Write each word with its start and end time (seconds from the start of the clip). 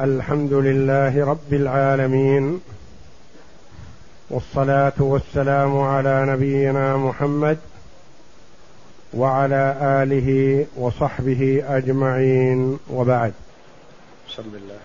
الحمد 0.00 0.52
لله 0.52 1.24
رب 1.26 1.52
العالمين 1.52 2.60
والصلاة 4.30 4.92
والسلام 4.98 5.78
على 5.78 6.26
نبينا 6.28 6.96
محمد 6.96 7.58
وعلى 9.14 9.76
آله 9.82 10.66
وصحبه 10.76 11.62
أجمعين 11.66 12.78
وبعد. 12.90 13.32
بسم 14.30 14.42
الله. 14.54 14.78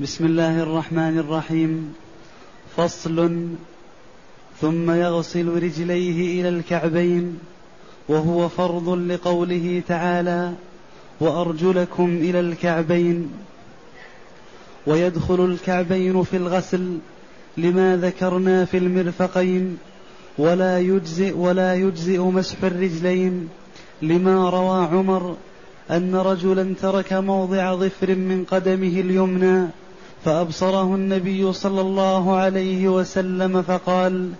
بسم 0.00 0.24
الله 0.24 0.62
الرحمن 0.62 1.18
الرحيم. 1.18 1.94
فصل 2.76 3.48
ثم 4.60 4.90
يغسل 4.90 5.62
رجليه 5.62 6.40
إلى 6.40 6.48
الكعبين 6.48 7.38
وهو 8.08 8.48
فرض 8.48 8.88
لقوله 8.88 9.82
تعالى 9.88 10.52
وأرجلكم 11.20 12.08
إلى 12.08 12.40
الكعبين 12.40 13.32
ويدخل 14.86 15.44
الكعبين 15.44 16.22
في 16.22 16.36
الغسل 16.36 16.98
لما 17.56 17.96
ذكرنا 17.96 18.64
في 18.64 18.78
المرفقين 18.78 19.78
ولا 20.38 20.78
يجزئ 20.80 21.36
ولا 21.36 21.74
يجزئ 21.74 22.18
مسح 22.18 22.64
الرجلين 22.64 23.48
لما 24.02 24.50
روى 24.50 24.84
عمر 24.86 25.36
أن 25.90 26.14
رجلا 26.14 26.74
ترك 26.82 27.12
موضع 27.12 27.74
ظفر 27.74 28.14
من 28.14 28.44
قدمه 28.50 29.00
اليمنى 29.00 29.68
فأبصره 30.24 30.94
النبي 30.94 31.52
صلى 31.52 31.80
الله 31.80 32.36
عليه 32.36 32.88
وسلم 32.88 33.62
فقال 33.62 34.30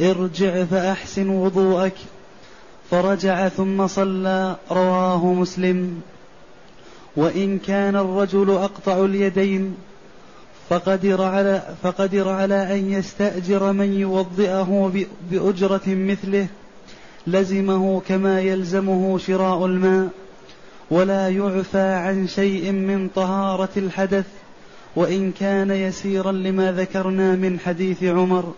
ارجع 0.00 0.64
فأحسن 0.64 1.28
وضوءك 1.28 1.94
فرجع 2.90 3.48
ثم 3.48 3.86
صلى 3.86 4.56
رواه 4.70 5.26
مسلم. 5.26 6.00
وإن 7.16 7.58
كان 7.58 7.96
الرجل 7.96 8.50
أقطع 8.50 9.04
اليدين 9.04 9.76
فقدر 10.70 11.22
على 11.22 11.62
فقدر 11.82 12.28
على 12.28 12.74
أن 12.74 12.92
يستأجر 12.92 13.72
من 13.72 13.92
يوضئه 13.92 14.92
بأجرة 15.30 15.82
مثله 15.86 16.46
لزمه 17.26 18.02
كما 18.08 18.40
يلزمه 18.40 19.18
شراء 19.18 19.66
الماء 19.66 20.08
ولا 20.90 21.28
يعفى 21.28 21.78
عن 21.78 22.28
شيء 22.28 22.72
من 22.72 23.08
طهارة 23.08 23.68
الحدث 23.76 24.26
وإن 24.96 25.32
كان 25.32 25.70
يسيرا 25.70 26.32
لما 26.32 26.72
ذكرنا 26.72 27.32
من 27.32 27.60
حديث 27.60 28.04
عمر. 28.04 28.54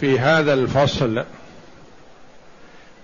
في 0.00 0.18
هذا 0.18 0.54
الفصل 0.54 1.24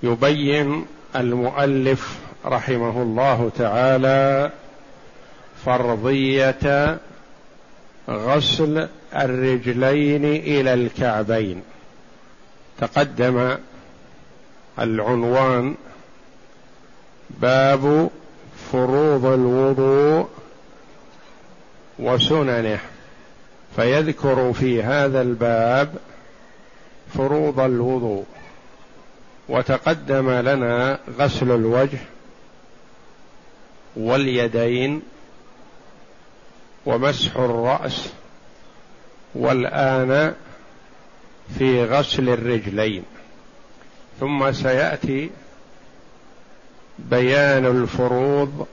يبين 0.02 0.86
المؤلف 1.16 2.18
رحمه 2.44 3.02
الله 3.02 3.50
تعالى 3.58 4.50
فرضية 5.64 6.98
غسل 8.08 8.88
الرجلين 9.16 10.24
إلى 10.24 10.74
الكعبين. 10.74 11.62
تقدم 12.80 13.56
العنوان 14.78 15.74
باب 17.30 18.10
فروض 18.72 19.26
الوضوء 19.26 20.28
وسننه. 21.98 22.78
فيذكر 23.76 24.52
في 24.52 24.82
هذا 24.82 25.22
الباب 25.22 25.94
فروض 27.14 27.60
الوضوء. 27.60 28.24
وتقدم 29.48 30.30
لنا 30.30 30.98
غسل 31.18 31.50
الوجه 31.50 31.98
واليدين 33.96 35.02
ومسح 36.86 37.36
الرأس 37.36 38.08
والآن 39.34 40.34
في 41.58 41.84
غسل 41.84 42.28
الرجلين. 42.28 43.04
ثم 44.20 44.52
سيأتي 44.52 45.30
بيان 46.98 47.66
الفروض 47.66 48.66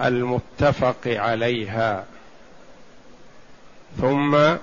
المتفق 0.00 1.06
عليها 1.06 2.04
ثم 4.00 4.56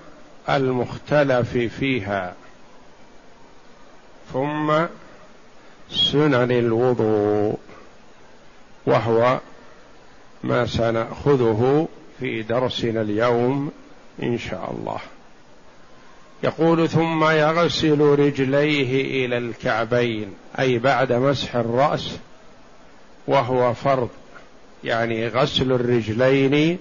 المختلف 0.50 1.58
فيها 1.58 2.36
ثم 4.34 4.86
سنن 5.92 6.52
الوضوء. 6.52 7.60
وهو 8.86 9.40
ما 10.44 10.66
سنأخذه 10.66 11.88
في 12.20 12.42
درسنا 12.42 13.02
اليوم 13.02 13.72
إن 14.24 14.38
شاء 14.38 14.76
الله. 14.78 15.00
يقول 16.44 16.90
ثم 16.90 17.24
يغسل 17.24 18.02
رجليه 18.02 19.26
إلى 19.26 19.38
الكعبين 19.38 20.34
أي 20.60 20.80
بعد 20.80 21.14
مسح 21.14 21.56
الرأس 21.56 22.18
وهو 23.28 23.74
فرض. 23.74 24.10
يعني 24.84 25.28
غسل 25.28 25.72
الرجلين 25.72 26.80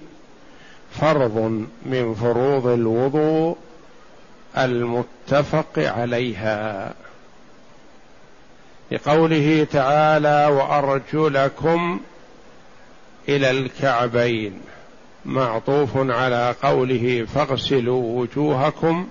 فرض 0.91 1.65
من 1.85 2.13
فروض 2.13 2.67
الوضوء 2.67 3.57
المتفق 4.57 5.67
عليها. 5.77 6.93
لقوله 8.91 9.67
تعالى 9.71 10.47
وأرجلكم 10.51 11.99
إلى 13.29 13.51
الكعبين. 13.51 14.61
معطوف 15.25 15.89
على 15.95 16.55
قوله 16.63 17.27
فاغسلوا 17.35 18.21
وجوهكم 18.21 19.07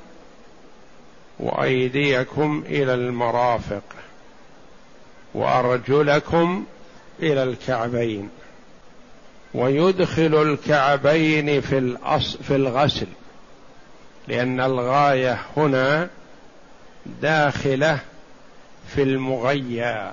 وأيديكم 1.41 2.65
إلى 2.67 2.95
المرافق. 2.95 3.83
وأرجلكم 5.35 6.65
إلى 7.23 7.43
الكعبين. 7.43 8.29
ويدخل 9.55 10.43
الكعبين 10.43 11.61
في 11.61 11.79
الأص 11.79 12.37
في 12.37 12.57
الغسل. 12.57 13.07
لأن 14.29 14.61
الغاية 14.61 15.39
هنا 15.57 16.09
داخلة 17.23 17.99
في 18.95 19.03
المغيى. 19.03 20.11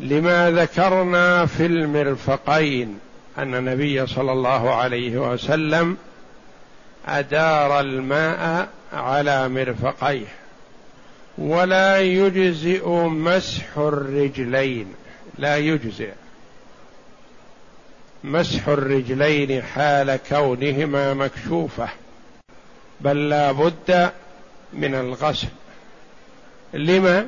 لما 0.00 0.50
ذكرنا 0.50 1.46
في 1.46 1.66
المرفقين 1.66 2.98
أن 3.38 3.54
النبي 3.54 4.06
صلى 4.06 4.32
الله 4.32 4.74
عليه 4.74 5.32
وسلم 5.32 5.96
أدار 7.06 7.80
الماء 7.80 8.68
على 8.92 9.48
مرفقيه 9.48 10.26
ولا 11.38 12.00
يجزئ 12.00 12.88
مسح 13.06 13.78
الرجلين 13.78 14.94
لا 15.38 15.56
يجزئ 15.56 16.12
مسح 18.24 18.68
الرجلين 18.68 19.62
حال 19.62 20.18
كونهما 20.28 21.14
مكشوفة 21.14 21.88
بل 23.00 23.28
لا 23.28 23.52
بد 23.52 24.10
من 24.72 24.94
الغسل. 24.94 25.48
لما؟ 26.74 27.26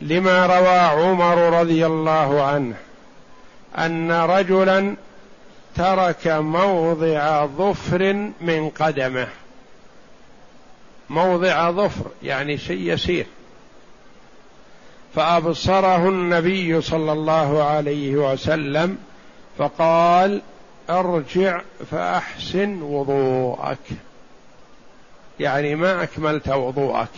لما 0.00 0.46
روى 0.46 0.78
عمر 0.78 1.60
رضي 1.60 1.86
الله 1.86 2.42
عنه 2.42 2.74
أن 3.78 4.12
رجلا 4.12 4.96
ترك 5.76 6.26
موضع 6.28 7.46
ظفر 7.46 8.12
من 8.40 8.70
قدمه. 8.70 9.28
موضع 11.10 11.70
ظفر 11.70 12.04
يعني 12.22 12.58
شيء 12.58 12.92
يسير. 12.92 13.26
فأبصره 15.14 16.08
النبي 16.08 16.80
صلى 16.80 17.12
الله 17.12 17.62
عليه 17.62 18.16
وسلم 18.16 18.98
فقال 19.58 20.42
ارجع 20.90 21.60
فأحسن 21.90 22.82
وضوءك. 22.82 23.78
يعني 25.40 25.74
ما 25.74 26.02
أكملت 26.02 26.48
وضوءك. 26.48 27.08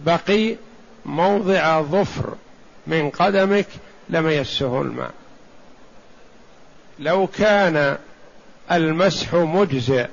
بقي 0.00 0.56
موضع 1.04 1.80
ظفر 1.82 2.34
من 2.86 3.10
قدمك 3.10 3.66
لم 4.08 4.28
يسه 4.28 4.80
الماء. 4.82 5.10
لو 6.98 7.26
كان 7.26 7.98
المسح 8.72 9.34
مجزئ 9.34 10.06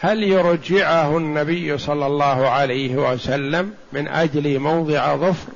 هل 0.00 0.22
يرجعه 0.22 1.16
النبي 1.16 1.78
صلى 1.78 2.06
الله 2.06 2.48
عليه 2.48 2.96
وسلم 2.96 3.74
من 3.92 4.08
أجل 4.08 4.58
موضع 4.58 5.16
ظفر؟ 5.16 5.52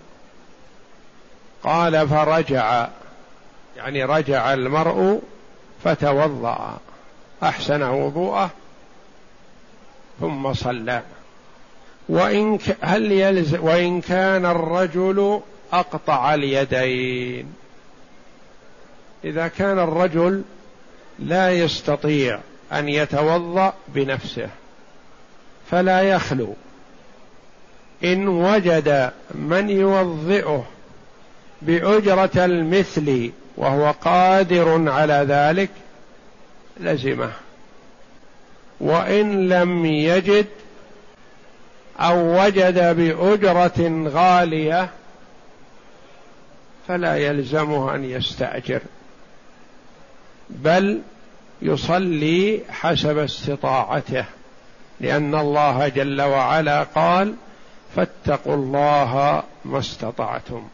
قال 1.63 2.09
فرجع 2.09 2.89
يعني 3.77 4.05
رجع 4.05 4.55
المرء 4.55 5.23
فتوضأ 5.85 6.79
أحسن 7.43 7.83
وضوءه 7.83 8.51
ثم 10.21 10.53
صلى. 10.53 11.03
وإن 12.11 12.59
هل 12.81 13.13
يلزم 13.13 13.65
وإن 13.65 14.01
كان 14.01 14.47
الرجل 14.47 15.41
أقطع 15.73 16.35
اليدين. 16.35 17.55
إذا 19.25 19.49
كان 19.49 19.79
الرجل 19.79 20.43
لا 21.19 21.51
يستطيع 21.51 22.39
أن 22.73 22.89
يتوضأ 22.89 23.75
بنفسه 23.89 24.49
فلا 25.71 26.03
يخلو. 26.03 26.55
إن 28.05 28.29
وجد 28.29 29.11
من 29.35 29.71
يوضئه 29.71 30.67
بأجرة 31.63 32.45
المثل 32.45 33.33
وهو 33.57 33.91
قادر 33.91 34.91
على 34.91 35.27
ذلك 35.29 35.71
لزمه. 36.81 37.33
وإن 38.81 39.49
لم 39.49 39.87
يجد 39.87 40.47
أو 42.01 42.45
وجد 42.45 42.97
بأجرة 42.97 44.09
غالية 44.09 44.91
فلا 46.89 47.17
يلزمه 47.17 47.95
أن 47.95 48.05
يستأجر 48.05 48.81
بل 50.51 51.01
يصلي 51.63 52.61
حسب 52.71 53.19
استطاعته 53.19 54.25
لأن 55.01 55.35
الله 55.35 55.89
جل 55.89 56.23
وعلا 56.23 56.83
قال 56.83 57.35
فاتقوا 57.97 58.55
الله 58.55 59.43
ما 59.65 59.79
استطعتم. 59.79 60.69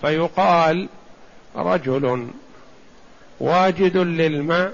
فيقال 0.00 0.88
رجل 1.56 2.28
واجد 3.40 3.96
للماء 3.96 4.72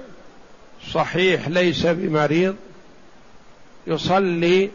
صحيح 0.91 1.47
ليس 1.47 1.85
بمريض 1.85 2.55
يصلي 3.87 4.69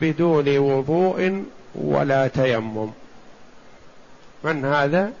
بدون 0.00 0.58
وضوء 0.58 1.44
ولا 1.74 2.28
تيمم. 2.28 2.90
من 4.44 4.64
هذا؟ 4.64 5.12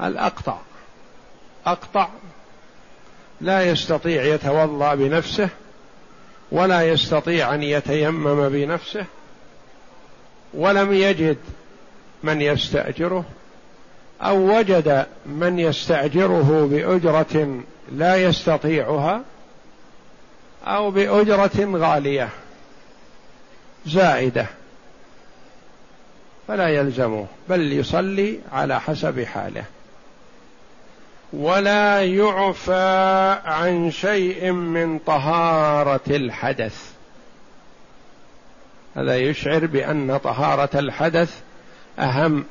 الأقطع. 0.00 0.58
أقطع. 1.66 2.08
لا 3.40 3.62
يستطيع 3.62 4.24
يتوضأ 4.24 4.94
بنفسه 4.94 5.48
ولا 6.52 6.82
يستطيع 6.82 7.54
أن 7.54 7.62
يتيمم 7.62 8.48
بنفسه 8.48 9.04
ولم 10.54 10.92
يجد 10.92 11.36
من 12.22 12.40
يستأجره 12.40 13.24
أو 14.22 14.58
وجد 14.58 15.06
من 15.26 15.58
يستأجره 15.58 16.68
بأجرة 16.70 17.60
لا 17.92 18.16
يستطيعها 18.16 19.22
أو 20.64 20.90
بأجرة 20.90 21.76
غالية 21.76 22.28
زائدة 23.86 24.46
فلا 26.48 26.68
يلزمه 26.68 27.26
بل 27.48 27.72
يصلي 27.72 28.38
على 28.52 28.80
حسب 28.80 29.24
حاله. 29.24 29.64
ولا 31.32 32.04
يعفى 32.04 33.38
عن 33.44 33.90
شيء 33.90 34.52
من 34.52 34.98
طهارة 34.98 36.00
الحدث. 36.10 36.92
هذا 38.96 39.16
يشعر 39.16 39.66
بأن 39.66 40.18
طهارة 40.18 40.78
الحدث 40.78 41.40
أهم 41.98 42.44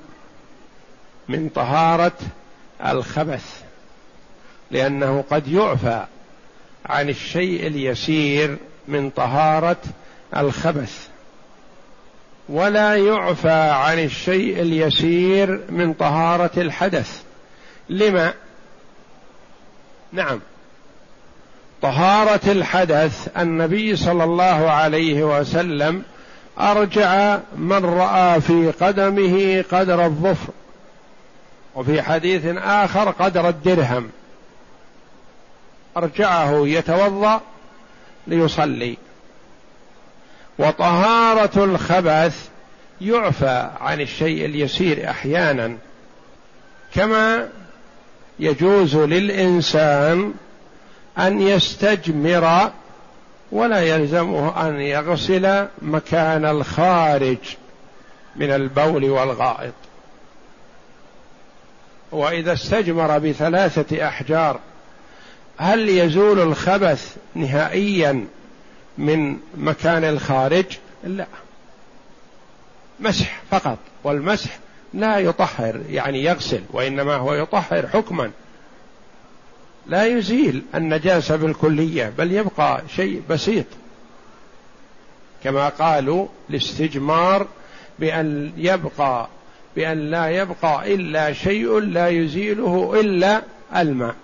من 1.29 1.49
طهارة 1.49 2.17
الخبث 2.85 3.63
لأنه 4.71 5.23
قد 5.29 5.47
يعفى 5.47 6.05
عن 6.91 7.09
الشيء 7.09 7.67
اليسير 7.67 8.57
من 8.87 9.09
طهارة 9.09 9.77
الخبث 10.37 11.07
ولا 12.49 12.95
يعفى 12.95 13.69
عن 13.71 13.99
الشيء 13.99 14.61
اليسير 14.61 15.61
من 15.69 15.93
طهارة 15.93 16.51
الحدث. 16.57 17.21
لما؟ 17.89 18.33
نعم. 20.11 20.39
طهارة 21.81 22.51
الحدث 22.51 23.27
النبي 23.37 23.95
صلى 23.95 24.23
الله 24.23 24.71
عليه 24.71 25.39
وسلم 25.39 26.03
أرجع 26.59 27.39
من 27.55 27.85
رأى 27.85 28.41
في 28.41 28.71
قدمه 28.71 29.63
قدر 29.71 30.05
الظفر 30.05 30.53
وفي 31.75 32.01
حديث 32.01 32.45
آخر 32.57 33.09
قدر 33.09 33.49
الدرهم. 33.49 34.09
أرجعه 35.97 36.67
يتوضأ 36.67 37.41
ليصلي. 38.27 38.97
وطهارة 40.59 41.63
الخبث 41.63 42.49
يعفى 43.01 43.69
عن 43.81 44.01
الشيء 44.01 44.45
اليسير 44.45 45.09
أحيانا. 45.09 45.77
كما 46.95 47.49
يجوز 48.39 48.95
للإنسان 48.95 50.33
أن 51.17 51.41
يستجمر 51.41 52.71
ولا 53.51 53.81
يلزمه 53.81 54.67
أن 54.67 54.81
يغسل 54.81 55.67
مكان 55.81 56.45
الخارج 56.45 57.37
من 58.35 58.51
البول 58.51 59.09
والغائط. 59.09 59.73
وإذا 62.11 62.53
استجمر 62.53 63.17
بثلاثة 63.17 64.07
أحجار 64.07 64.59
هل 65.57 65.89
يزول 65.89 66.39
الخبث 66.39 67.15
نهائيا 67.35 68.25
من 68.97 69.37
مكان 69.57 70.03
الخارج؟ 70.03 70.65
لا. 71.03 71.27
مسح 72.99 73.41
فقط. 73.51 73.77
والمسح 74.03 74.59
لا 74.93 75.17
يطهر 75.17 75.81
يعني 75.89 76.23
يغسل 76.23 76.61
وإنما 76.73 77.15
هو 77.15 77.33
يطهر 77.33 77.87
حكما. 77.87 78.31
لا 79.87 80.05
يزيل 80.05 80.61
النجاسة 80.75 81.35
بالكلية 81.35 82.13
بل 82.17 82.31
يبقى 82.31 82.81
شيء 82.95 83.21
بسيط. 83.29 83.65
كما 85.43 85.69
قالوا 85.69 86.27
الاستجمار 86.49 87.47
بأن 87.99 88.51
يبقى 88.57 89.27
بأن 89.75 90.11
لا 90.11 90.29
يبقى 90.29 90.93
إلا 90.93 91.33
شيء 91.33 91.79
لا 91.79 92.07
يزيله 92.07 92.99
إلا 92.99 93.41
الماء. 93.75 94.15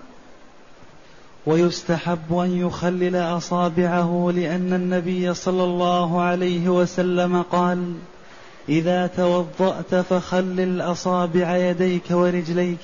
ويستحب 1.47 2.37
أن 2.37 2.67
يخلل 2.67 3.15
أصابعه 3.15 4.31
لأن 4.35 4.73
النبي 4.73 5.33
صلى 5.33 5.63
الله 5.63 6.21
عليه 6.21 6.69
وسلم 6.69 7.41
قال 7.41 7.93
إذا 8.69 9.07
توضأت 9.07 9.95
فخلل 9.95 10.81
أصابع 10.81 11.57
يديك 11.57 12.03
ورجليك. 12.11 12.77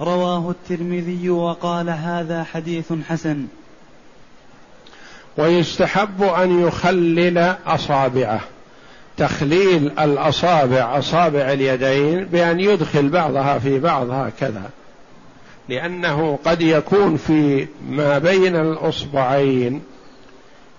رواه 0.00 0.50
الترمذي 0.50 1.30
وقال 1.30 1.90
هذا 1.90 2.44
حديث 2.44 2.92
حسن. 3.08 3.46
ويستحب 5.36 6.22
أن 6.22 6.66
يخلل 6.66 7.54
أصابعه. 7.66 8.40
تخليل 9.16 9.98
الأصابع 9.98 10.98
أصابع 10.98 11.52
اليدين 11.52 12.24
بأن 12.24 12.60
يدخل 12.60 13.08
بعضها 13.08 13.58
في 13.58 13.78
بعض 13.78 14.10
هكذا. 14.10 14.70
لأنه 15.68 16.38
قد 16.44 16.62
يكون 16.62 17.16
في 17.16 17.66
ما 17.88 18.18
بين 18.18 18.56
الأصبعين 18.56 19.82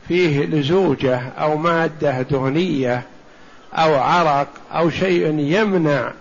فيه 0.08 0.46
لزوجة 0.46 1.22
أو 1.40 1.58
مادة 1.58 2.22
دهنية 2.22 3.04
أو 3.74 3.96
عرق 3.96 4.48
أو 4.74 4.90
شيء 4.90 5.40
يمنع 5.40 6.12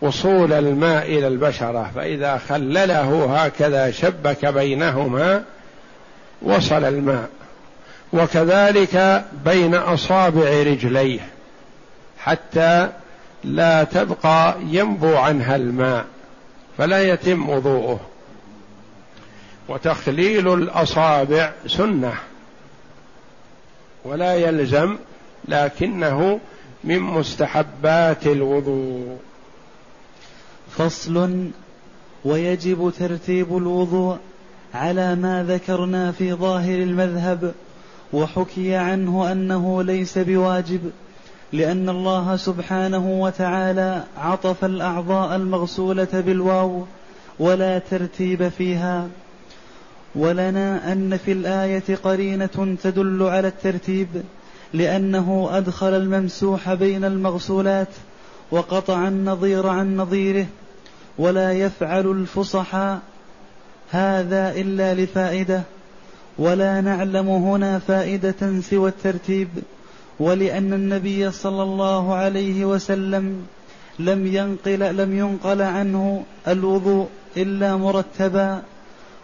وصول 0.00 0.52
الماء 0.52 1.06
إلى 1.06 1.26
البشرة. 1.26 1.90
فإذا 1.94 2.40
خلله 2.48 3.36
هكذا 3.44 3.90
شبك 3.90 4.46
بينهما 4.46 5.42
وصل 6.42 6.84
الماء. 6.84 7.28
وكذلك 8.12 9.24
بين 9.44 9.74
أصابع 9.74 10.62
رجليه 10.62 11.20
حتى 12.18 12.88
لا 13.44 13.84
تبقى 13.84 14.54
ينبو 14.70 15.16
عنها 15.16 15.56
الماء. 15.56 16.04
فلا 16.78 17.02
يتم 17.12 17.48
وضوءه. 17.48 18.00
وتخليل 19.68 20.54
الأصابع 20.54 21.52
سنة. 21.66 22.14
ولا 24.04 24.34
يلزم 24.34 24.96
لكنه 25.48 26.40
من 26.84 27.00
مستحبات 27.00 28.26
الوضوء. 28.26 29.18
فصل 30.70 31.48
ويجب 32.24 32.92
ترتيب 32.98 33.56
الوضوء 33.56 34.18
على 34.74 35.14
ما 35.14 35.44
ذكرنا 35.48 36.12
في 36.12 36.32
ظاهر 36.32 36.78
المذهب 36.82 37.54
وحكي 38.12 38.74
عنه 38.74 39.32
أنه 39.32 39.82
ليس 39.82 40.18
بواجب. 40.18 40.90
لأن 41.56 41.88
الله 41.88 42.36
سبحانه 42.36 43.20
وتعالى 43.20 44.04
عطف 44.18 44.64
الأعضاء 44.64 45.36
المغسولة 45.36 46.08
بالواو 46.12 46.84
ولا 47.38 47.78
ترتيب 47.78 48.48
فيها. 48.48 49.08
ولنا 50.14 50.92
أن 50.92 51.16
في 51.16 51.32
الآية 51.32 51.96
قرينة 52.04 52.76
تدل 52.82 53.22
على 53.22 53.48
الترتيب 53.48 54.08
لأنه 54.74 55.48
أدخل 55.52 55.94
الممسوح 55.94 56.74
بين 56.74 57.04
المغسولات 57.04 57.88
وقطع 58.50 59.08
النظير 59.08 59.66
عن 59.66 59.96
نظيره 59.96 60.46
ولا 61.18 61.52
يفعل 61.52 62.06
الفصحاء 62.06 63.00
هذا 63.90 64.52
إلا 64.56 64.94
لفائدة 64.94 65.62
ولا 66.38 66.80
نعلم 66.80 67.28
هنا 67.28 67.78
فائدة 67.78 68.60
سوى 68.60 68.88
الترتيب. 68.88 69.48
ولأن 70.20 70.72
النبي 70.72 71.30
صلى 71.30 71.62
الله 71.62 72.14
عليه 72.14 72.64
وسلم 72.64 73.46
لم 73.98 74.26
ينقل 74.26 74.96
لم 74.96 75.18
ينقل 75.18 75.62
عنه 75.62 76.24
الوضوء 76.48 77.08
إلا 77.36 77.76
مرتبا 77.76 78.62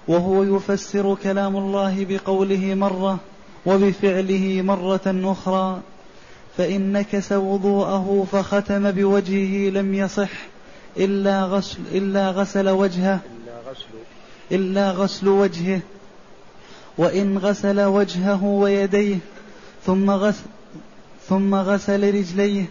وهو 0.08 0.42
يفسر 0.42 1.14
كلام 1.14 1.56
الله 1.56 2.06
بقوله 2.08 2.74
مرة 2.74 3.18
وبفعله 3.66 4.62
مرة 4.62 5.32
أخرى 5.32 5.80
فإن 6.56 6.92
نكس 6.92 7.32
وضوءه 7.32 8.26
فختم 8.32 8.90
بوجهه 8.90 9.70
لم 9.70 9.94
يصح 9.94 10.30
إلا 10.96 11.44
غسل 11.44 11.78
إلا 11.92 12.30
غسل 12.30 12.68
وجهه 12.68 13.20
إلا 14.52 14.90
غسل 14.90 15.28
وجهه 15.28 15.80
وإن 16.98 17.38
غسل 17.38 17.80
وجهه 17.80 18.44
ويديه 18.44 19.18
ثم 19.86 20.10
غسل 20.10 20.44
ثم 21.32 21.54
غسل 21.54 22.14
رجليه 22.14 22.64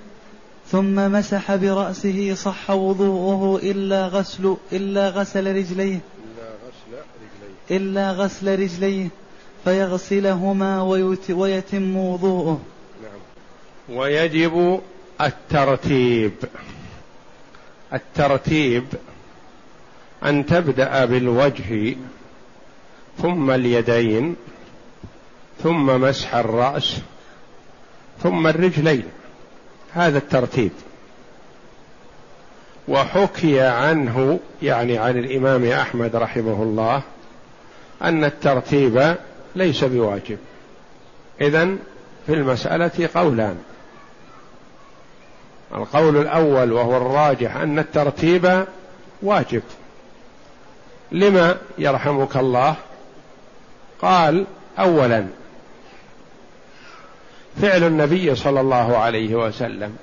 ثم 0.71 0.95
مسح 0.95 1.55
برأسه 1.55 2.33
صح 2.33 2.69
وضوءه 2.69 3.59
إلا 3.63 4.07
غسل 4.07 4.57
إلا 4.71 5.09
غسل 5.09 5.55
رجليه. 5.55 5.99
إلا 7.71 8.11
غسل 8.11 8.59
رجليه. 8.59 9.07
فيغسلهما 9.63 10.81
ويتم 11.29 11.97
وضوءه. 11.97 12.61
نعم. 13.03 13.97
ويجب 13.97 14.81
الترتيب. 15.21 16.33
الترتيب 17.93 18.85
أن 20.25 20.45
تبدأ 20.45 21.05
بالوجه 21.05 21.95
ثم 23.21 23.51
اليدين 23.51 24.35
ثم 25.63 25.85
مسح 25.85 26.35
الرأس 26.35 27.01
ثم 28.23 28.47
الرجلين. 28.47 29.03
هذا 29.93 30.17
الترتيب. 30.17 30.71
وحكي 32.87 33.61
عنه 33.61 34.39
يعني 34.61 34.97
عن 34.97 35.17
الإمام 35.17 35.65
أحمد 35.65 36.15
رحمه 36.15 36.63
الله 36.63 37.01
أن 38.01 38.23
الترتيب 38.23 39.15
ليس 39.55 39.83
بواجب. 39.83 40.37
اذا 41.41 41.75
في 42.25 42.33
المسألة 42.33 43.09
قولان. 43.15 43.57
القول 45.75 46.17
الأول 46.17 46.71
وهو 46.71 46.97
الراجح 46.97 47.55
أن 47.55 47.79
الترتيب 47.79 48.65
واجب. 49.21 49.63
لما 51.11 51.57
يرحمك 51.77 52.37
الله؟ 52.37 52.75
قال 54.01 54.45
اولا 54.79 55.27
فعل 57.61 57.83
النبي 57.83 58.35
صلى 58.35 58.61
الله 58.61 58.97
عليه 58.97 59.35
وسلم. 59.35 59.95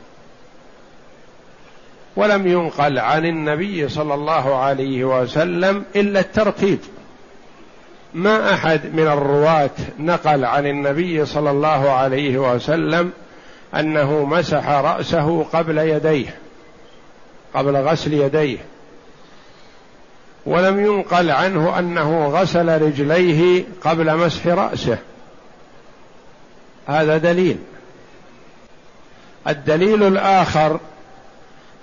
ولم 2.17 2.47
ينقل 2.47 2.99
عن 2.99 3.26
النبي 3.26 3.88
صلى 3.88 4.14
الله 4.14 4.57
عليه 4.57 5.05
وسلم 5.05 5.85
إلا 5.97 6.21
الترتيب. 6.21 6.78
ما 8.14 8.55
أحد 8.55 8.81
من 8.95 9.07
الرواة 9.07 9.71
نقل 9.99 10.45
عن 10.45 10.67
النبي 10.67 11.26
صلى 11.26 11.50
الله 11.50 11.90
عليه 11.90 12.38
وسلم 12.38 13.12
أنه 13.75 14.25
مسح 14.25 14.69
رأسه 14.69 15.43
قبل 15.43 15.78
يديه 15.78 16.37
قبل 17.55 17.76
غسل 17.76 18.12
يديه. 18.12 18.59
ولم 20.47 20.87
ينقل 20.87 21.31
عنه 21.31 21.78
أنه 21.78 22.28
غسل 22.28 22.83
رجليه 22.83 23.64
قبل 23.85 24.17
مسح 24.17 24.47
رأسه. 24.47 24.99
هذا 26.88 27.18
دليل. 27.18 27.59
الدليل 29.49 30.02
الآخر 30.02 30.80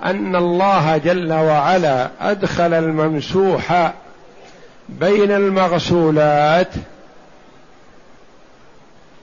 أن 0.03 0.35
الله 0.35 0.97
جل 0.97 1.33
وعلا 1.33 2.09
أدخل 2.21 2.73
الممسوح 2.73 3.93
بين 4.89 5.31
المغسولات. 5.31 6.71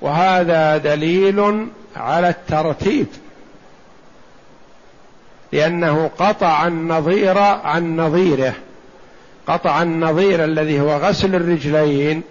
وهذا 0.01 0.77
دليل 0.77 1.67
على 1.97 2.29
الترتيب. 2.29 3.07
لأنه 5.53 6.11
قطع 6.19 6.67
النظير 6.67 7.39
عن 7.39 7.97
نظيره. 7.97 8.55
قطع 9.47 9.83
النظير 9.83 10.45
الذي 10.45 10.81
هو 10.81 10.97
غسل 10.97 11.35
الرجلين 11.35 12.23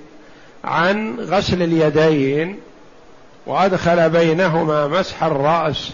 عن 0.63 1.19
غسل 1.19 1.61
اليدين. 1.61 2.59
وأدخل 3.45 4.09
بينهما 4.09 4.87
مسح 4.87 5.23
الرأس 5.23 5.91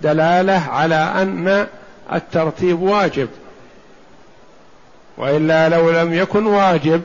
دلالة 0.00 0.58
على 0.58 0.94
أن 0.94 1.66
الترتيب 2.12 2.82
واجب. 2.82 3.28
وإلا 5.18 5.68
لو 5.68 5.90
لم 5.90 6.14
يكن 6.14 6.46
واجب 6.46 7.02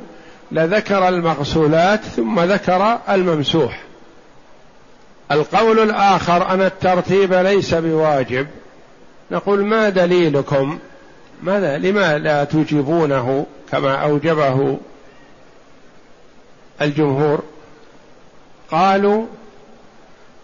لذكر 0.52 1.08
المغسولات 1.08 2.04
ثم 2.04 2.40
ذكر 2.40 2.98
الممسوح. 3.10 3.82
القول 5.32 5.80
الآخر 5.80 6.54
أن 6.54 6.62
الترتيب 6.62 7.34
ليس 7.34 7.74
بواجب. 7.74 8.48
نقول 9.32 9.66
ما 9.66 9.90
دليلكم؟ 9.90 10.80
ماذا؟ 11.44 11.78
لما 11.78 12.18
لا 12.18 12.44
تجيبونه 12.44 13.46
كما 13.72 13.96
أوجبه 13.96 14.78
الجمهور؟ 16.82 17.44
قالوا 18.72 19.26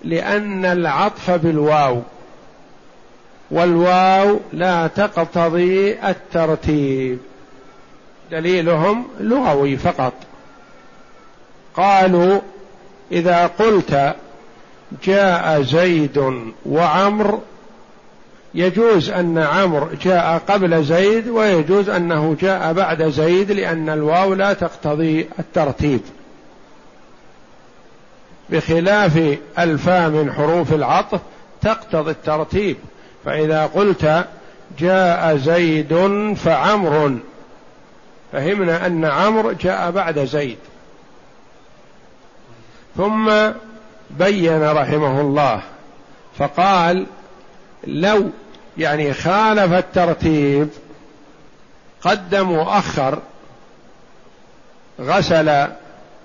لأن 0.03 0.65
العطف 0.65 1.31
بالواو 1.31 2.01
والواو 3.51 4.39
لا 4.53 4.87
تقتضي 4.87 5.93
الترتيب 5.93 7.19
دليلهم 8.31 9.07
لغوي 9.19 9.77
فقط. 9.77 10.13
قالوا 11.75 12.39
إذا 13.11 13.47
قلت 13.47 14.15
جاء 15.03 15.61
زيد 15.61 16.43
وعمر 16.65 17.39
يجوز 18.53 19.09
أن 19.09 19.37
عمرو 19.37 19.87
جاء 20.01 20.41
قبل 20.47 20.83
زيد 20.83 21.27
ويجوز 21.27 21.89
أنه 21.89 22.35
جاء 22.41 22.73
بعد 22.73 23.03
زيد 23.03 23.51
لأن 23.51 23.89
الواو 23.89 24.33
لا 24.33 24.53
تقتضي 24.53 25.29
الترتيب. 25.39 26.01
بخلاف 28.51 29.37
الفاء 29.59 30.09
من 30.09 30.33
حروف 30.33 30.73
العطف 30.73 31.19
تقتضي 31.61 32.11
الترتيب. 32.11 32.77
فإذا 33.25 33.65
قلت 33.65 34.25
جاء 34.79 35.37
زيد 35.37 35.93
فعمر. 36.37 37.17
فهمنا 38.31 38.85
أن 38.85 39.05
عمرو 39.05 39.51
جاء 39.51 39.91
بعد 39.91 40.19
زيد. 40.19 40.57
ثم 42.97 43.31
بين 44.11 44.63
رحمه 44.63 45.21
الله. 45.21 45.61
فقال 46.37 47.05
لو 47.87 48.29
يعني 48.77 49.13
خالف 49.13 49.73
الترتيب 49.73 50.69
قدم 52.01 52.51
وأخر 52.51 53.19
غسل 55.01 55.67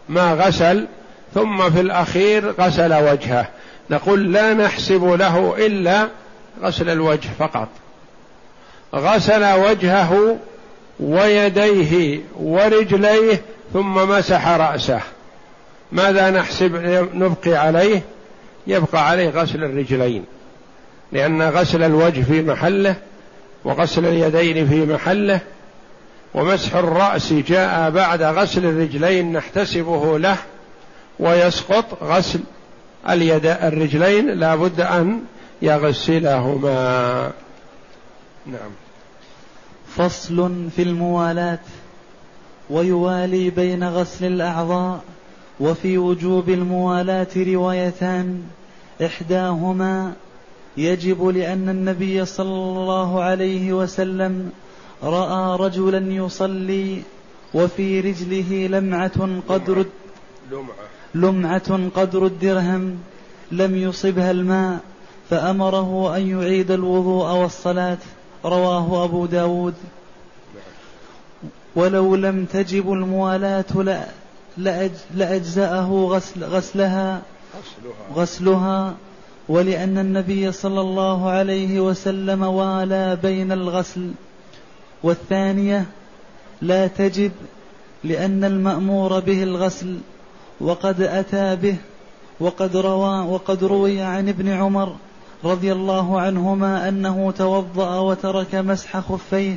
ما 0.09 0.35
غسل 0.35 0.87
ثم 1.37 1.71
في 1.71 1.81
الأخير 1.81 2.55
غسل 2.61 2.95
وجهه. 2.95 3.49
نقول 3.91 4.33
لا 4.33 4.55
نحسب 4.55 5.05
له 5.05 5.67
إلا 5.67 6.09
غسل 6.63 6.91
الوجه 6.91 7.29
فقط. 7.39 7.69
غسل 8.95 9.45
وجهه 9.45 10.39
ويديه 11.01 12.21
ورجليه 12.37 13.41
ثم 13.73 13.95
مسح 13.95 14.49
رأسه. 14.49 15.01
ماذا 15.93 16.31
نحسب 16.31 16.77
نبقي 17.15 17.55
عليه؟ 17.55 18.03
يبقى 18.67 19.09
عليه 19.09 19.29
غسل 19.29 19.65
الرجلين. 19.65 20.25
لأن 21.13 21.43
غسل 21.43 21.83
الوجه 21.83 22.23
في 22.23 22.43
محله 22.43 22.95
وغسل 23.65 24.07
اليدين 24.07 24.69
في 24.69 24.93
محله 24.93 25.41
ومسح 26.35 26.77
الرأس 26.77 27.33
جاء 27.33 27.91
بعد 27.91 28.23
غسل 28.23 28.65
الرجلين 28.65 29.33
نحتسبه 29.33 30.19
له 30.19 30.37
ويسقط 31.19 32.03
غسل 32.03 32.41
اليد 33.09 33.47
الرجلين 33.47 34.27
لا 34.31 34.57
بد 34.57 34.81
أن 34.81 35.21
يغسلهما. 35.63 37.33
نعم. 38.47 38.71
فصل 39.97 40.69
في 40.77 40.83
الموالاة 40.83 41.59
ويوالي 42.71 43.51
بين 43.51 43.85
غسل 43.85 44.27
الأعضاء 44.27 45.01
وفي 45.61 45.99
وجوب 45.99 46.49
الموالاة 46.49 47.27
روايتان. 47.37 48.43
إحداهما 49.05 50.13
يجب 50.77 51.29
لأن 51.29 51.69
النبي 51.69 52.25
صلى 52.25 52.47
الله 52.47 53.23
عليه 53.23 53.73
وسلم 53.73 54.51
رأى 55.03 55.59
رجلا 55.59 56.13
يصلي 56.13 57.03
وفي 57.55 58.01
رجله 58.01 58.67
لمعة 58.67 59.41
قدر 59.49 59.85
لمعة. 60.51 60.96
لمعة 61.17 61.89
قدر 61.95 62.27
الدرهم 62.27 62.99
لم 63.53 63.77
يصبها 63.77 64.31
الماء 64.31 64.79
فأمره 65.31 66.17
أن 66.17 66.29
يعيد 66.29 66.71
الوضوء 66.71 67.33
والصلاة 67.33 67.99
رواه 68.45 69.05
أبو 69.05 69.27
داود. 69.27 69.75
ولو 71.77 72.17
لم 72.17 72.45
تجب 72.45 72.93
الموالاة 72.93 73.65
لأجزأه 75.15 76.07
غسل 76.11 76.45
غسلها 76.45 77.23
غسلها 78.15 78.95
ولأن 79.49 79.99
النبي 79.99 80.53
صلى 80.53 80.81
الله 80.81 81.31
عليه 81.31 81.81
وسلم 81.81 82.43
والى 82.43 83.19
بين 83.23 83.53
الغسل. 83.53 84.11
والثانية 85.03 85.87
لا 86.63 86.87
تجب 86.87 87.33
لأن 88.05 88.45
المأمور 88.45 89.21
به 89.21 89.43
الغسل. 89.43 89.97
وقد 90.61 91.01
أتى 91.01 91.57
به 91.57 91.77
وقد 92.41 92.77
روى 92.77 93.27
وقد 93.27 93.65
روي 93.65 94.01
عن 94.01 94.29
ابن 94.29 94.49
عمر 94.49 94.97
رضي 95.45 95.73
الله 95.73 96.21
عنهما 96.21 96.89
أنه 96.89 97.31
توضأ 97.39 97.99
وترك 97.99 98.55
مسح 98.55 98.99
خفيه 98.99 99.57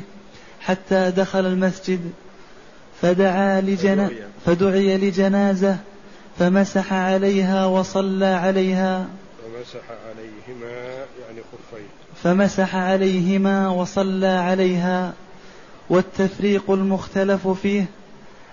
حتى 0.60 1.10
دخل 1.10 1.46
المسجد 1.46 2.00
فدعا 3.02 3.60
لجنا 3.60 4.10
فدعي. 4.46 4.96
لجنازة 4.96 5.76
فمسح 6.38 6.92
عليها 6.92 7.66
وصلى 7.66 8.26
عليها. 8.26 9.06
فمسح 9.42 9.84
عليهما 10.08 10.70
يعني 11.26 11.40
خفيه. 11.52 11.86
فمسح 12.22 12.76
عليهما 12.76 13.68
وصلى 13.68 14.26
عليها 14.26 15.12
والتفريق 15.90 16.70
المختلف 16.70 17.48
فيه 17.48 17.86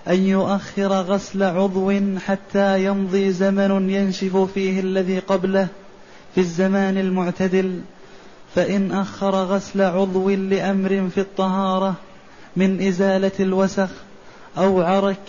أن 0.08 0.26
يؤخر 0.26 0.92
غسل 0.92 1.42
عضو 1.42 1.92
حتى 2.26 2.84
يمضي 2.84 3.32
زمن 3.32 3.90
ينشف 3.90 4.36
فيه 4.36 4.80
الذي 4.80 5.18
قبله 5.18 5.68
في 6.34 6.40
الزمان 6.40 6.98
المعتدل 6.98 7.80
فإن 8.54 8.92
أخر 8.92 9.34
غسل 9.34 9.82
عضو 9.82 10.30
لأمر 10.30 11.08
في 11.14 11.20
الطهارة 11.20 11.94
من 12.56 12.86
إزالة 12.86 13.32
الوسخ 13.40 13.88
أو 14.58 14.82
عرك 14.82 15.22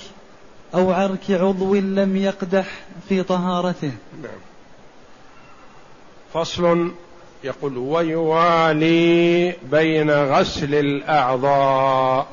أو 0.73 0.91
عرك 0.91 1.31
عضو 1.31 1.75
لم 1.75 2.15
يقدح 2.15 2.67
في 3.09 3.23
طهارته. 3.23 3.91
نعم. 4.23 4.39
فصل 6.33 6.91
يقول 7.43 7.77
ويوالي 7.77 9.53
بين 9.71 10.11
غسل 10.11 10.75
الأعضاء 10.75 12.27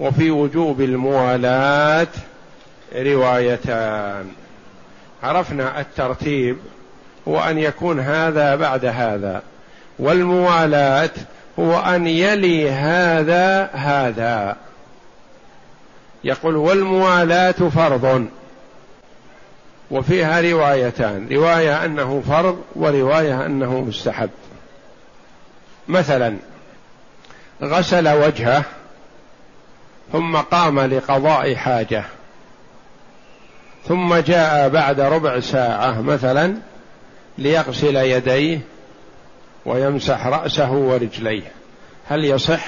وفي 0.00 0.30
وجوب 0.30 0.80
الموالاة 0.80 2.06
روايتان. 2.96 4.30
عرفنا 5.22 5.80
الترتيب 5.80 6.56
هو 7.28 7.40
أن 7.40 7.58
يكون 7.58 8.00
هذا 8.00 8.56
بعد 8.56 8.84
هذا 8.84 9.42
والموالاة 9.98 11.10
هو 11.58 11.78
أن 11.78 12.06
يلي 12.06 12.70
هذا 12.70 13.70
هذا. 13.72 14.56
يقول 16.24 16.56
والموالاة 16.56 17.52
فرض 17.52 18.26
وفيها 19.90 20.40
روايتان 20.40 21.28
رواية 21.32 21.84
أنه 21.84 22.22
فرض 22.28 22.62
ورواية 22.74 23.46
أنه 23.46 23.80
مستحب. 23.80 24.30
مثلا 25.88 26.36
غسل 27.62 28.08
وجهه 28.08 28.64
ثم 30.14 30.36
قام 30.36 30.80
لقضاء 30.80 31.54
حاجة. 31.54 32.04
ثم 33.88 34.14
جاء 34.14 34.68
بعد 34.68 35.00
ربع 35.00 35.40
ساعة 35.40 36.00
مثلا 36.00 36.54
ليغسل 37.38 37.96
يديه 37.96 38.60
ويمسح 39.66 40.26
رأسه 40.26 40.72
ورجليه. 40.72 41.52
هل 42.08 42.24
يصح؟ 42.24 42.64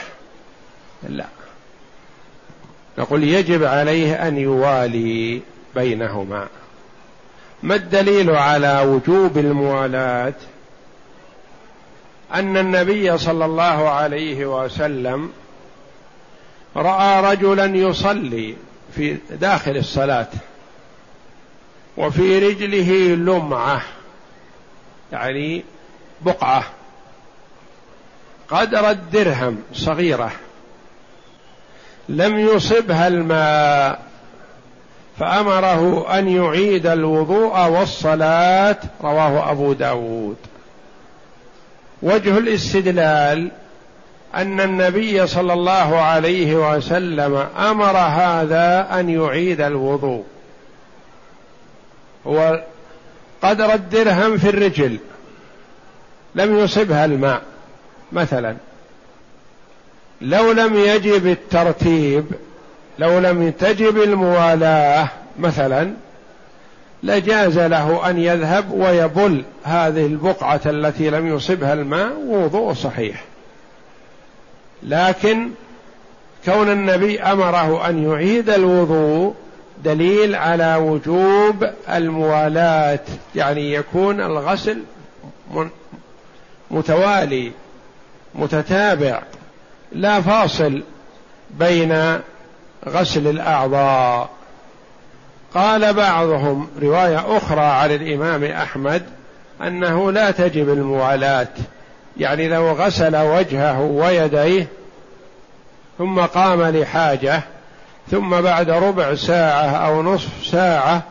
لا. 1.09 1.25
نقول 2.99 3.25
يجب 3.25 3.65
عليه 3.65 4.29
أن 4.29 4.39
يوالي 4.39 5.41
بينهما. 5.75 6.47
ما 7.63 7.75
الدليل 7.75 8.31
على 8.31 8.81
وجوب 8.81 9.39
الموالاة؟ 9.39 10.35
أن 12.35 12.57
النبي 12.57 13.19
صلى 13.19 13.45
الله 13.45 13.89
عليه 13.89 14.47
وسلم 14.47 15.33
رأى 16.77 17.33
رجلا 17.33 17.65
يصلي 17.65 18.57
في 18.95 19.17
داخل 19.31 19.77
الصلاة 19.77 20.29
وفي 21.97 22.39
رجله 22.39 22.93
لمعة 23.15 23.83
يعني 25.13 25.65
بقعة 26.23 26.65
قدر 28.49 28.91
الدرهم 28.91 29.59
صغيرة 29.73 30.33
لم 32.09 32.39
يصبها 32.39 33.09
الماء 33.09 34.07
فأمره 35.19 36.19
أن 36.19 36.29
يعيد 36.29 36.87
الوضوء 36.87 37.69
والصلاة 37.69 38.77
رواه 39.03 39.51
أبو 39.51 39.73
داود. 39.73 40.37
وجه 42.03 42.39
الاستدلال 42.39 43.51
أن 44.35 44.61
النبي 44.61 45.27
صلى 45.27 45.53
الله 45.53 46.01
عليه 46.01 46.77
وسلم 46.77 47.47
أمر 47.59 47.97
هذا 47.97 48.89
أن 49.01 49.11
يعيد 49.11 49.61
الوضوء. 49.61 50.25
هو 52.27 52.65
قدر 53.43 53.75
الدرهم 53.75 54.39
في 54.39 54.49
الرجل 54.49 54.99
لم 56.35 56.59
يصبها 56.59 57.05
الماء 57.05 57.43
مثلا. 58.13 58.57
لو 60.21 60.53
لم 60.53 60.75
يجب 60.75 61.27
الترتيب 61.27 62.25
لو 62.99 63.19
لم 63.19 63.51
تجب 63.51 64.03
الموالاه 64.03 65.09
مثلا 65.39 65.93
لجاز 67.03 67.59
له 67.59 68.11
أن 68.11 68.19
يذهب 68.19 68.71
ويبل 68.71 69.45
هذه 69.65 70.07
البقعة 70.07 70.61
التي 70.67 71.11
لم 71.11 71.37
يصبها 71.37 71.73
الماء 71.73 72.13
ووضوء 72.27 72.73
صحيح. 72.73 73.25
لكن 74.83 75.51
كون 76.45 76.71
النبي 76.71 77.21
أمره 77.21 77.89
أن 77.89 78.11
يعيد 78.11 78.51
الوضوء 78.51 79.35
دليل 79.85 80.35
على 80.35 80.77
وجوب 80.77 81.67
الموالاة 81.89 83.01
يعني 83.35 83.73
يكون 83.73 84.21
الغسل 84.21 84.83
متوالي 86.71 87.53
متتابع 88.35 89.23
لا 89.93 90.21
فاصل 90.21 90.83
بين 91.51 92.19
غسل 92.89 93.27
الأعضاء. 93.27 94.31
قال 95.55 95.95
بعضهم 95.95 96.69
رواية 96.83 97.37
أخرى 97.37 97.61
عن 97.61 97.91
الإمام 97.91 98.45
أحمد 98.45 99.03
أنه 99.63 100.13
لا 100.13 100.31
تجب 100.31 100.69
الموالاة. 100.69 101.49
يعني 102.19 102.49
لو 102.49 102.73
غسل 102.73 103.17
وجهه 103.17 103.81
ويديه 103.81 104.67
ثم 105.99 106.21
قام 106.21 106.63
لحاجة 106.63 107.43
ثم 108.11 108.41
بعد 108.41 108.71
ربع 108.71 109.15
ساعة 109.15 109.67
أو 109.67 110.03
نصف 110.03 110.47
ساعة 110.47 111.03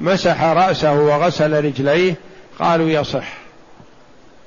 مسح 0.00 0.42
رأسه 0.42 0.92
وغسل 0.92 1.64
رجليه 1.64 2.14
قالوا 2.58 2.88
يصح. 2.88 3.32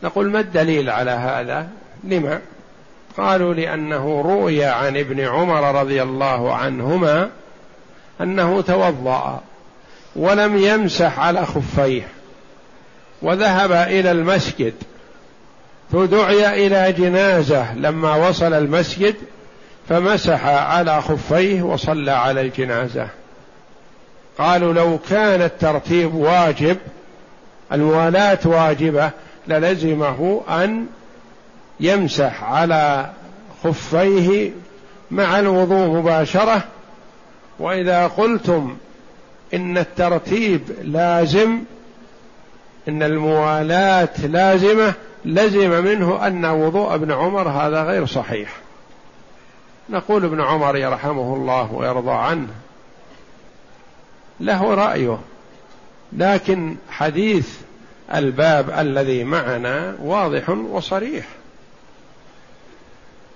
نقول 0.03 0.31
ما 0.31 0.39
الدليل 0.39 0.89
على 0.89 1.11
هذا؟ 1.11 1.67
لما؟ 2.03 2.41
قالوا 3.17 3.53
لأنه 3.53 4.21
روي 4.21 4.65
عن 4.65 4.97
ابن 4.97 5.19
عمر 5.19 5.81
رضي 5.81 6.03
الله 6.03 6.55
عنهما 6.55 7.29
أنه 8.21 8.61
توضأ 8.61 9.41
ولم 10.15 10.57
يمسح 10.57 11.19
على 11.19 11.45
خفيه 11.45 12.07
وذهب 13.21 13.71
إلى 13.71 14.11
المسجد. 14.11 14.73
فدعي 15.91 16.67
إلى 16.67 16.91
جنازة 16.91 17.75
لما 17.75 18.15
وصل 18.15 18.53
المسجد 18.53 19.15
فمسح 19.89 20.45
على 20.45 21.01
خفيه 21.01 21.61
وصلى 21.61 22.11
على 22.11 22.41
الجنازة. 22.41 23.07
قالوا 24.37 24.73
لو 24.73 24.99
كان 25.09 25.41
الترتيب 25.41 26.15
واجب 26.15 26.77
الموالاه 27.71 28.39
واجبة 28.45 29.11
للزمه 29.47 30.41
أن 30.49 30.85
يمسح 31.79 32.43
على 32.43 33.09
خفيه 33.63 34.51
مع 35.11 35.39
الوضوء 35.39 35.87
مباشرة. 35.87 36.63
وإذا 37.59 38.07
قلتم 38.07 38.77
إن 39.53 39.77
الترتيب 39.77 40.61
لازم 40.81 41.59
إن 42.87 43.03
الموالاة 43.03 44.25
لازمة 44.25 44.93
لزم 45.25 45.83
منه 45.85 46.27
أن 46.27 46.45
وضوء 46.45 46.95
ابن 46.95 47.11
عمر 47.11 47.49
هذا 47.49 47.83
غير 47.83 48.05
صحيح. 48.05 48.55
نقول 49.89 50.25
ابن 50.25 50.41
عمر 50.41 50.77
يرحمه 50.77 51.35
الله 51.35 51.73
ويرضى 51.73 52.11
عنه. 52.11 52.47
له 54.39 54.73
رأيه. 54.73 55.19
لكن 56.13 56.75
حديث 56.89 57.49
الباب 58.13 58.69
الذي 58.69 59.23
معنا 59.23 59.95
واضح 60.01 60.49
وصريح. 60.49 61.25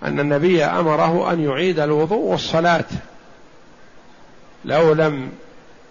أن 0.03 0.19
النبي 0.19 0.63
أمره 0.63 1.33
أن 1.33 1.43
يعيد 1.43 1.79
الوضوء 1.79 2.25
والصلاة. 2.25 2.85
لو 4.65 4.93
لم 4.93 5.31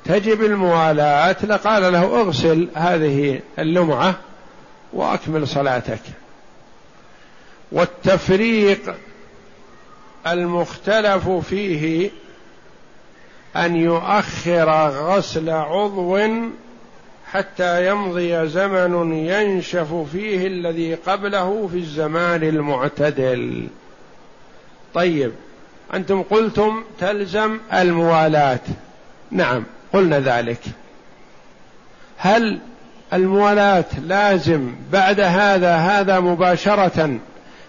تجب 0.04 0.42
الموالاة 0.42 1.36
لقال 1.44 1.92
له 1.92 2.20
اغسل 2.20 2.68
هذه 2.74 3.40
اللمعة 3.58 4.14
وأكمل 4.92 5.48
صلاتك. 5.48 6.00
والتفريق 7.72 8.94
المختلف 10.26 11.28
فيه 11.28 12.10
أن 13.56 13.76
يؤخر 13.76 14.88
غسل 14.88 15.50
عضو 15.50 16.18
حتى 17.32 17.88
يمضي 17.88 18.48
زمن 18.48 19.12
ينشف 19.12 19.94
فيه 20.12 20.46
الذي 20.46 20.94
قبله 20.94 21.68
في 21.72 21.78
الزمان 21.78 22.42
المعتدل. 22.42 23.68
طيب 24.94 25.32
أنتم 25.94 26.22
قلتم 26.22 26.84
تلزم 27.00 27.58
الموالاة. 27.72 28.60
نعم 29.30 29.64
قلنا 29.92 30.20
ذلك. 30.20 30.60
هل 32.16 32.58
الموالاه 33.12 33.84
لازم 34.06 34.74
بعد 34.92 35.20
هذا 35.20 35.76
هذا 35.76 36.20
مباشره 36.20 37.18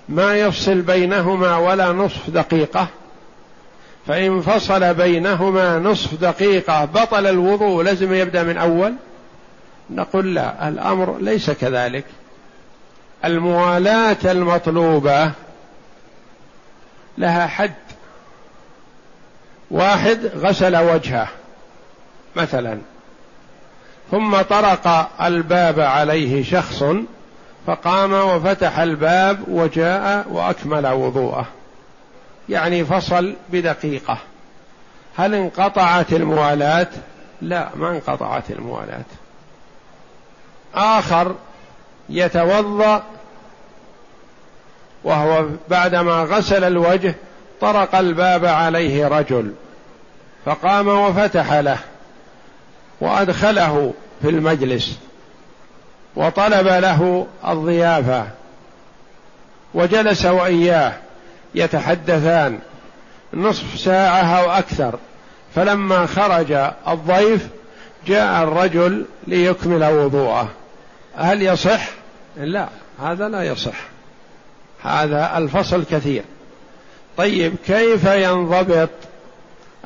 ما 0.09 0.35
يفصل 0.35 0.81
بينهما 0.81 1.57
ولا 1.57 1.91
نصف 1.91 2.29
دقيقه. 2.29 2.87
فإن 4.07 4.41
فصل 4.41 4.93
بينهما 4.93 5.79
نصف 5.79 6.13
دقيقة 6.21 6.85
بطل 6.85 7.27
الوضوء 7.27 7.83
لازم 7.83 8.13
يبدأ 8.13 8.43
من 8.43 8.57
أول. 8.57 8.93
نقول 9.89 10.35
لا 10.35 10.69
الأمر 10.69 11.17
ليس 11.21 11.51
كذلك. 11.51 12.05
الموالاة 13.25 14.17
المطلوبة 14.25 15.31
لها 17.17 17.47
حد. 17.47 17.73
واحد 19.71 20.25
غسل 20.35 20.77
وجهه 20.77 21.27
مثلا. 22.35 22.77
ثم 24.11 24.41
طرق 24.41 25.09
الباب 25.21 25.79
عليه 25.79 26.43
شخص 26.43 26.83
فقام 27.67 28.13
وفتح 28.13 28.79
الباب 28.79 29.39
وجاء 29.47 30.25
وأكمل 30.29 30.87
وضوءه. 30.87 31.45
يعني 32.49 32.85
فصل 32.85 33.35
بدقيقة. 33.49 34.17
هل 35.17 35.35
انقطعت 35.35 36.13
الموالاه 36.13 36.87
لا 37.41 37.69
ما 37.75 37.89
انقطعت 37.89 38.51
الموالاه 38.51 39.05
آخر 40.75 41.35
يتوضأ 42.09 43.03
وهو 45.03 45.45
بعدما 45.69 46.23
غسل 46.23 46.63
الوجه 46.63 47.15
طرق 47.61 47.95
الباب 47.95 48.45
عليه 48.45 49.07
رجل 49.07 49.53
فقام 50.45 50.87
وفتح 50.87 51.53
له. 51.53 51.77
وأدخله 53.01 53.93
في 54.21 54.29
المجلس 54.29 54.97
وطلب 56.15 56.67
له 56.67 57.27
الضيافة 57.47 58.27
وجلس 59.73 60.25
وإياه 60.25 60.93
يتحدثان 61.55 62.59
نصف 63.33 63.79
ساعة 63.79 64.23
أو 64.23 64.51
أكثر. 64.51 64.99
فلما 65.55 66.05
خرج 66.05 66.51
الضيف 66.87 67.47
جاء 68.07 68.43
الرجل 68.43 69.05
ليكمل 69.27 69.83
وضوءه. 69.83 70.49
هل 71.15 71.41
يصح؟ 71.41 71.89
لا 72.37 72.67
هذا 73.01 73.29
لا 73.29 73.43
يصح. 73.43 73.77
هذا 74.83 75.37
الفصل 75.37 75.85
كثير. 75.91 76.23
طيب 77.17 77.55
كيف 77.67 78.05
ينضبط 78.05 78.89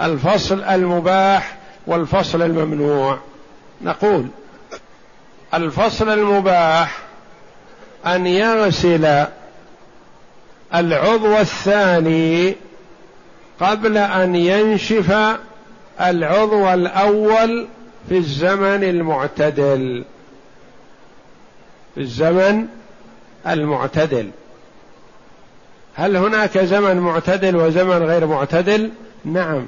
الفصل 0.01 0.63
المباح 0.63 1.55
والفصل 1.87 2.41
الممنوع. 2.41 3.19
نقول 3.81 4.27
الفصل 5.53 6.09
المباح 6.09 6.99
أن 8.05 8.27
يغسل 8.27 9.25
العضو 10.75 11.37
الثاني 11.37 12.55
قبل 13.59 13.97
أن 13.97 14.35
ينشف 14.35 15.37
العضو 16.01 16.73
الأول 16.73 17.67
في 18.09 18.17
الزمن 18.17 18.83
المعتدل. 18.83 20.03
في 21.95 22.01
الزمن 22.01 22.67
المعتدل. 23.47 24.29
هل 25.95 26.17
هناك 26.17 26.57
زمن 26.57 26.97
معتدل 26.97 27.55
وزمن 27.55 28.03
غير 28.03 28.27
معتدل؟ 28.27 28.91
نعم. 29.25 29.67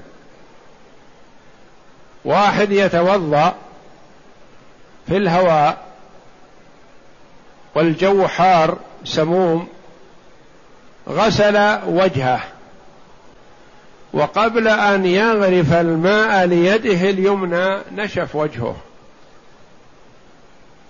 واحد 2.26 2.72
يتوضأ 2.72 3.56
في 5.08 5.18
الهواء 5.18 5.78
والجو 7.76 8.28
حار 8.28 8.78
سموم 9.04 9.68
غسل 11.10 11.80
وجهه. 11.88 12.44
وقبل 14.14 14.68
أن 14.68 15.06
يغرف 15.06 15.74
الماء 15.74 16.46
ليده 16.46 17.10
اليمنى 17.10 17.78
نشف 17.96 18.36
وجهه. 18.36 18.76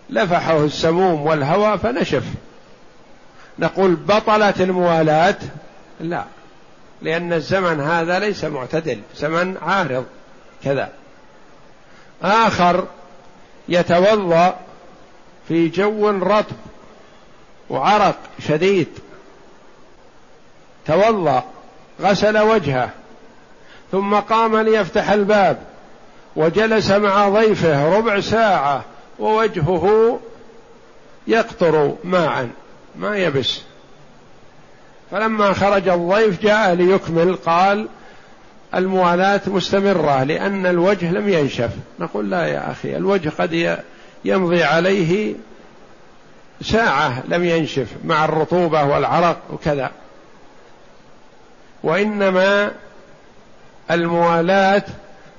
لفحه 0.09 0.63
السموم 0.63 1.21
والهواء 1.21 1.77
فنشف. 1.77 2.23
نقول 3.59 3.95
بطلت 3.95 4.61
الموالاة؟ 4.61 5.37
لا 5.99 6.23
لأن 7.01 7.33
الزمن 7.33 7.81
هذا 7.81 8.19
ليس 8.19 8.43
معتدل 8.45 8.99
زمن 9.15 9.57
عارض 9.57 10.05
كذا. 10.63 10.89
آخر 12.23 12.85
يتوضأ 13.69 14.55
في 15.47 15.67
جو 15.67 16.09
رطب 16.09 16.55
وعرق 17.69 18.15
شديد. 18.47 18.87
توضأ 20.87 21.43
غسل 22.01 22.37
وجهه 22.37 22.89
ثم 23.91 24.15
قام 24.15 24.57
ليفتح 24.57 25.09
الباب 25.09 25.63
وجلس 26.35 26.91
مع 26.91 27.29
ضيفه 27.29 27.97
ربع 27.97 28.19
ساعة 28.19 28.83
ووجهه 29.19 30.19
يقطر 31.27 31.95
ماء 32.03 32.49
ما 32.95 33.17
يبس. 33.17 33.61
فلما 35.11 35.53
خرج 35.53 35.87
الضيف 35.87 36.41
جاء 36.41 36.73
ليكمل 36.73 37.35
قال 37.35 37.87
الموالاة 38.75 39.41
مستمرة 39.47 40.23
لأن 40.23 40.65
الوجه 40.65 41.11
لم 41.11 41.29
ينشف. 41.29 41.69
نقول 41.99 42.29
لا 42.29 42.45
يا 42.45 42.71
أخي 42.71 42.97
الوجه 42.97 43.29
قد 43.29 43.79
يمضي 44.25 44.63
عليه 44.63 45.35
ساعة 46.61 47.23
لم 47.27 47.43
ينشف 47.43 47.87
مع 48.05 48.25
الرطوبة 48.25 48.83
والعرق 48.83 49.37
وكذا. 49.53 49.91
وإنما 51.83 52.71
الموالاة 53.91 54.83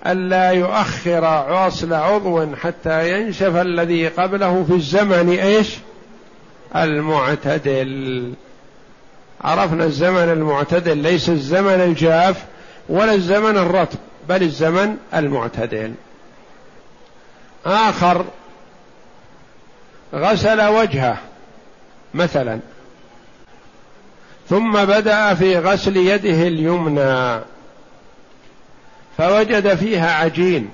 ألا 0.06 0.50
يؤخر 0.50 1.24
عاصل 1.24 1.92
عضو 1.92 2.56
حتى 2.56 3.12
ينشف 3.12 3.56
الذي 3.56 4.08
قبله 4.08 4.64
في 4.68 4.74
الزمن 4.74 5.38
إيش؟ 5.38 5.76
المعتدل. 6.76 8.32
عرفنا 9.40 9.84
الزمن 9.84 10.32
المعتدل 10.32 10.96
ليس 10.96 11.28
الزمن 11.28 11.80
الجاف. 11.80 12.44
ولا 12.88 13.14
الزمن 13.14 13.56
الرطب 13.56 13.98
بل 14.28 14.42
الزمن 14.42 14.96
المعتدل. 15.14 15.94
آخر 17.66 18.24
غسل 20.14 20.62
وجهه 20.62 21.18
مثلا. 22.14 22.60
ثم 24.48 24.84
بدأ 24.84 25.34
في 25.34 25.58
غسل 25.58 25.96
يده 25.96 26.46
اليمنى. 26.46 27.40
فوجد 29.18 29.74
فيها 29.74 30.12
عجين 30.12 30.70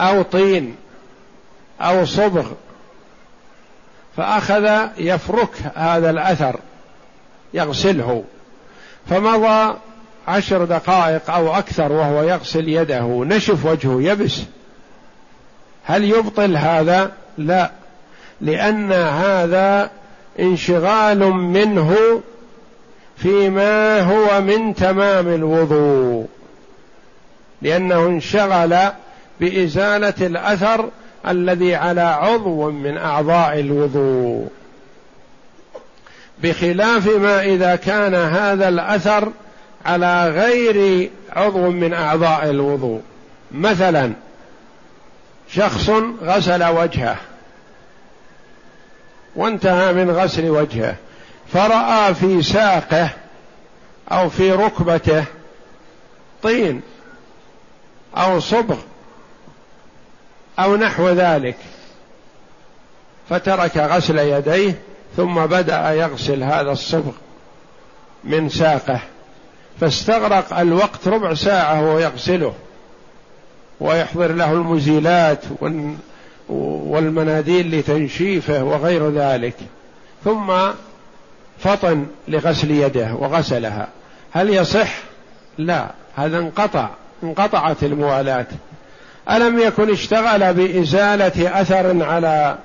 أو 0.00 0.22
طين 0.22 0.76
أو 1.80 2.04
صبغ. 2.04 2.52
فأخذ 4.16 4.88
يفرك 4.98 5.54
هذا 5.74 6.10
الأثر 6.10 6.60
يغسله. 7.54 8.24
فمضى 9.10 9.78
عشر 10.28 10.64
دقائق 10.64 11.30
أو 11.30 11.54
أكثر 11.54 11.92
وهو 11.92 12.22
يغسل 12.22 12.68
يده 12.68 13.24
نشف 13.24 13.64
وجهه 13.64 14.02
يبس. 14.02 14.42
هل 15.84 16.04
يبطل 16.04 16.56
هذا؟ 16.56 17.12
لا 17.38 17.70
لأن 18.40 18.92
هذا 18.92 19.90
انشغال 20.40 21.18
منه 21.30 21.96
فيما 23.16 24.00
هو 24.00 24.40
من 24.40 24.74
تمام 24.74 25.28
الوضوء 25.28 26.26
لأنه 27.62 28.06
انشغل 28.06 28.76
بإزالة 29.40 30.14
الأثر 30.20 30.88
الذي 31.28 31.74
على 31.74 32.00
عضو 32.00 32.70
من 32.70 32.96
أعضاء 32.98 33.60
الوضوء. 33.60 34.48
بخلاف 36.42 37.06
ما 37.16 37.42
إذا 37.42 37.76
كان 37.76 38.14
هذا 38.14 38.68
الأثر 38.68 39.32
على 39.86 40.28
غير 40.28 41.10
عضو 41.32 41.70
من 41.70 41.92
أعضاء 41.94 42.50
الوضوء. 42.50 43.02
مثلا 43.52 44.12
شخص 45.48 45.90
غسل 46.22 46.64
وجهه 46.64 47.16
وانتهى 49.36 49.92
من 49.92 50.10
غسل 50.10 50.50
وجهه 50.50 50.96
فرأى 51.52 52.14
في 52.14 52.42
ساقه 52.42 53.10
أو 54.12 54.28
في 54.28 54.52
ركبته 54.52 55.24
طين 56.42 56.82
أو 58.16 58.40
صبغ 58.40 58.78
أو 60.58 60.76
نحو 60.76 61.08
ذلك. 61.08 61.56
فترك 63.30 63.76
غسل 63.76 64.18
يديه 64.18 64.80
ثم 65.16 65.46
بدأ 65.46 65.90
يغسل 65.92 66.42
هذا 66.42 66.72
الصبغ 66.72 67.12
من 68.24 68.48
ساقه. 68.48 69.00
فاستغرق 69.80 70.58
الوقت 70.58 71.08
ربع 71.08 71.34
ساعة 71.34 71.82
وهو 71.82 71.98
يغسله 71.98 72.54
ويحضر 73.80 74.32
له 74.32 74.52
المزيلات 74.52 75.44
والمناديل 76.60 77.78
لتنشيفه 77.78 78.64
وغير 78.64 79.10
ذلك. 79.10 79.54
ثم 80.24 80.52
فطن 81.58 82.06
لغسل 82.28 82.70
يده 82.70 83.14
وغسلها. 83.14 83.88
هل 84.32 84.50
يصح؟ 84.50 84.94
لا 85.58 85.90
هذا 86.16 86.38
انقطع 86.38 86.88
انقطعت 87.22 87.82
الموالاة. 87.82 88.46
ألم 89.30 89.58
يكن 89.58 89.90
اشتغل 89.90 90.54
بإزالة 90.54 91.60
أثر 91.60 92.04
على 92.04 92.58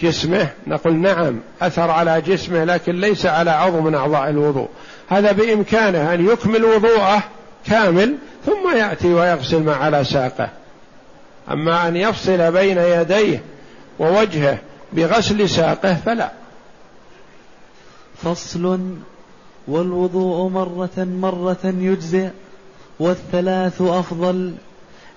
جسمه؟ 0.00 0.48
نقول 0.66 0.94
نعم 0.94 1.40
أثر 1.62 1.90
على 1.90 2.20
جسمه 2.20 2.64
لكن 2.64 3.00
ليس 3.00 3.26
على 3.26 3.50
عضو 3.50 3.80
من 3.80 3.94
أعضاء 3.94 4.30
الوضوء. 4.30 4.68
هذا 5.10 5.32
بإمكانه 5.32 6.14
أن 6.14 6.26
يكمل 6.26 6.64
وضوءه 6.64 7.22
كامل 7.66 8.16
ثم 8.46 8.76
يأتي 8.76 9.14
ويغسل 9.14 9.62
ما 9.62 9.74
على 9.74 10.04
ساقه. 10.04 10.48
أما 11.50 11.88
أن 11.88 11.96
يفصل 11.96 12.52
بين 12.52 12.78
يديه 12.78 13.42
ووجهه 13.98 14.58
بغسل 14.92 15.48
ساقه 15.48 15.94
فلا. 15.94 16.30
فصل 18.22 18.80
والوضوء 19.68 20.48
مرة 20.48 20.90
مرة 20.98 21.58
يجزئ 21.64 22.28
والثلاث 23.00 23.82
أفضل 23.82 24.54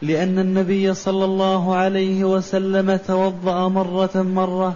لأن 0.01 0.39
النبي 0.39 0.93
صلى 0.93 1.25
الله 1.25 1.75
عليه 1.75 2.23
وسلم 2.23 2.95
توضأ 2.95 3.67
مرة 3.67 4.11
مرة 4.15 4.73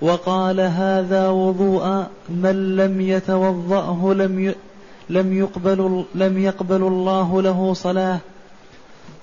وقال 0.00 0.60
هذا 0.60 1.28
وضوء 1.28 2.06
من 2.28 2.76
لم 2.76 3.00
يتوضأه 3.00 4.14
لم 4.14 4.54
لم 5.10 5.38
يقبل 5.38 6.04
لم 6.14 6.38
يقبل 6.38 6.82
الله 6.82 7.42
له 7.42 7.74
صلاة. 7.74 8.18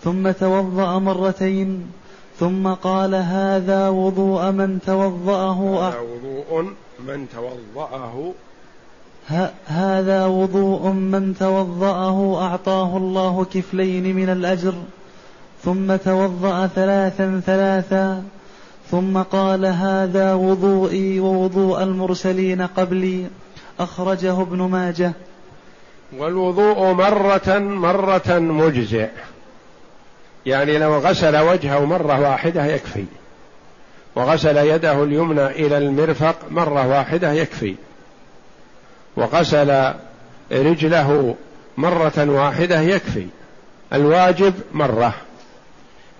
ثم 0.03 0.31
توضأ 0.31 0.99
مرتين. 0.99 1.91
ثم 2.39 2.67
قال 2.67 3.15
هذا 3.15 3.89
وضوء 3.89 4.51
من 4.51 4.79
توضأه 4.85 5.89
هذا 5.89 5.99
وضوء 5.99 6.65
من 6.99 7.27
توضأه. 7.35 8.33
هذا 9.65 10.25
وضوء 10.25 10.87
من 10.87 11.35
توضأه 11.39 12.41
أعطاه 12.41 12.97
الله 12.97 13.45
كفلين 13.53 14.15
من 14.15 14.29
الأجر. 14.29 14.73
ثم 15.63 15.95
توضأ 15.95 16.67
ثلاثا 16.67 17.41
ثلاثا. 17.45 18.23
ثم 18.91 19.17
قال 19.17 19.65
هذا 19.65 20.33
وضوئي 20.33 21.19
ووضوء 21.19 21.83
المرسلين 21.83 22.61
قبلي. 22.61 23.27
أخرجه 23.79 24.41
ابن 24.41 24.57
ماجه. 24.57 25.13
والوضوء 26.17 26.93
مرة 26.93 27.59
مرة 27.59 28.39
مجزئ. 28.39 29.09
يعني 30.45 30.77
لو 30.77 30.97
غسل 30.97 31.37
وجهه 31.37 31.85
مرة 31.85 32.21
واحدة 32.29 32.65
يكفي. 32.65 33.05
وغسل 34.15 34.57
يده 34.57 35.03
اليمنى 35.03 35.45
إلى 35.45 35.77
المرفق 35.77 36.35
مرة 36.51 36.87
واحدة 36.87 37.31
يكفي. 37.31 37.75
وغسل 39.15 39.93
رجله 40.51 41.35
مرة 41.77 42.29
واحدة 42.29 42.79
يكفي. 42.79 43.27
الواجب 43.93 44.53
مرة. 44.73 45.13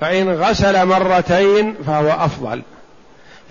فإن 0.03 0.29
غسل 0.29 0.85
مرتين 0.85 1.75
فهو 1.87 2.09
أفضل. 2.09 2.61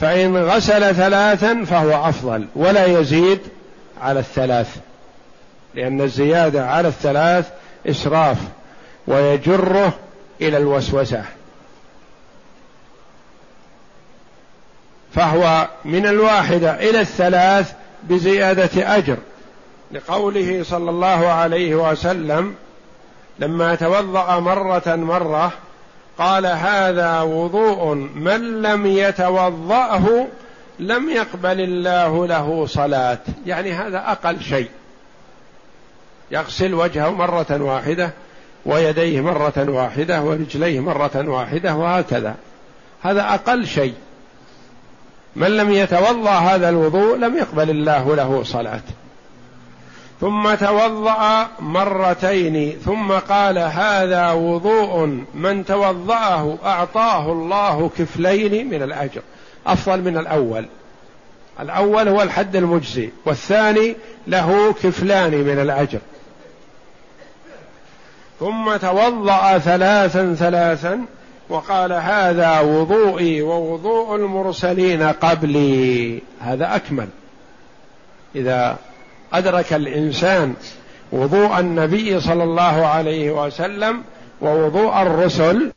فإن 0.01 0.37
غسل 0.37 0.95
ثلاثا 0.95 1.65
فهو 1.65 2.09
أفضل 2.09 2.47
ولا 2.57 2.87
يزيد 2.87 3.41
على 4.01 4.21
الثلاث 4.21 4.77
لأن 5.75 6.01
الزيادة 6.01 6.67
على 6.67 6.89
الثلاث 6.89 7.49
إسراف 7.87 8.37
ويجره 9.07 9.93
إلى 10.41 10.57
الوسوسة. 10.57 11.25
فهو 15.15 15.69
من 15.85 16.07
الواحدة 16.07 16.75
إلى 16.75 17.01
الثلاث 17.01 17.73
بزيادة 18.03 18.97
أجر. 18.97 19.17
لقوله 19.93 20.63
صلى 20.63 20.91
الله 20.91 21.27
عليه 21.29 21.75
وسلم 21.75 22.55
لما 23.39 23.75
توضأ 23.75 24.41
مرة 24.41 24.83
مرة 24.87 25.53
قال 26.19 26.47
هذا 26.47 27.21
وضوء 27.21 27.95
من 28.15 28.63
لم 28.63 28.87
يتوضأه 28.87 30.27
لم 30.79 31.11
يقبل 31.11 31.61
الله 31.61 32.27
له 32.27 32.67
صلاة. 32.67 33.19
يعني 33.47 33.73
هذا 33.73 33.99
أقل 33.99 34.41
شيء. 34.41 34.69
يغسل 36.31 36.75
وجهه 36.75 37.11
مرة 37.11 37.63
واحدة 37.63 38.11
ويديه 38.67 39.21
مرة 39.21 39.67
واحدة 39.69 40.23
ورجليه 40.23 40.81
مرة 40.81 41.29
واحدة 41.29 41.75
وهكذا. 41.75 42.35
هذا 43.03 43.35
أقل 43.35 43.67
شيء. 43.67 43.95
من 45.37 45.57
لم 45.57 45.73
يتوضأ 45.73 46.31
هذا 46.31 46.69
الوضوء 46.69 47.17
لم 47.17 47.37
يقبل 47.37 47.71
الله 47.71 48.17
له 48.17 48.43
صلاة. 48.43 48.83
ثم 50.23 50.55
توضأ 50.55 51.49
مرتين 51.61 52.79
ثم 52.85 53.13
قال 53.13 53.59
هذا 53.59 54.33
وضوء 54.33 55.25
من 55.35 55.65
توضأه 55.65 56.59
أعطاه 56.65 57.33
الله 57.33 57.91
كفلين 57.99 58.71
من 58.71 58.83
الأجر. 58.83 59.23
أفضل 59.67 60.03
من 60.03 60.19
الأول. 60.19 60.67
الأول 61.61 62.09
هو 62.09 62.23
الحد 62.23 62.57
المجزي 62.57 63.11
والثاني 63.25 63.97
له 64.27 64.73
كفلان 64.73 65.31
من 65.31 65.59
الأجر. 65.59 65.99
ثم 68.41 68.77
توضأ 68.77 69.59
ثلاثا 69.59 70.35
ثلاثا 70.35 71.05
وقال 71.49 71.93
هذا 71.93 72.61
وضوئي 72.61 73.43
ووضوء 73.43 74.17
المرسلين 74.17 75.03
قبلي. 75.03 76.23
هذا 76.41 76.77
أكمل. 76.77 77.09
إذا 78.37 78.77
أدرك 79.33 79.73
الإنسان 79.73 80.55
وضوء 81.13 81.61
النبي 81.61 82.21
صلى 82.21 82.45
الله 82.45 82.87
عليه 82.87 83.45
وسلم 83.45 84.03
ووضوء 84.41 85.03
الرسل 85.03 85.73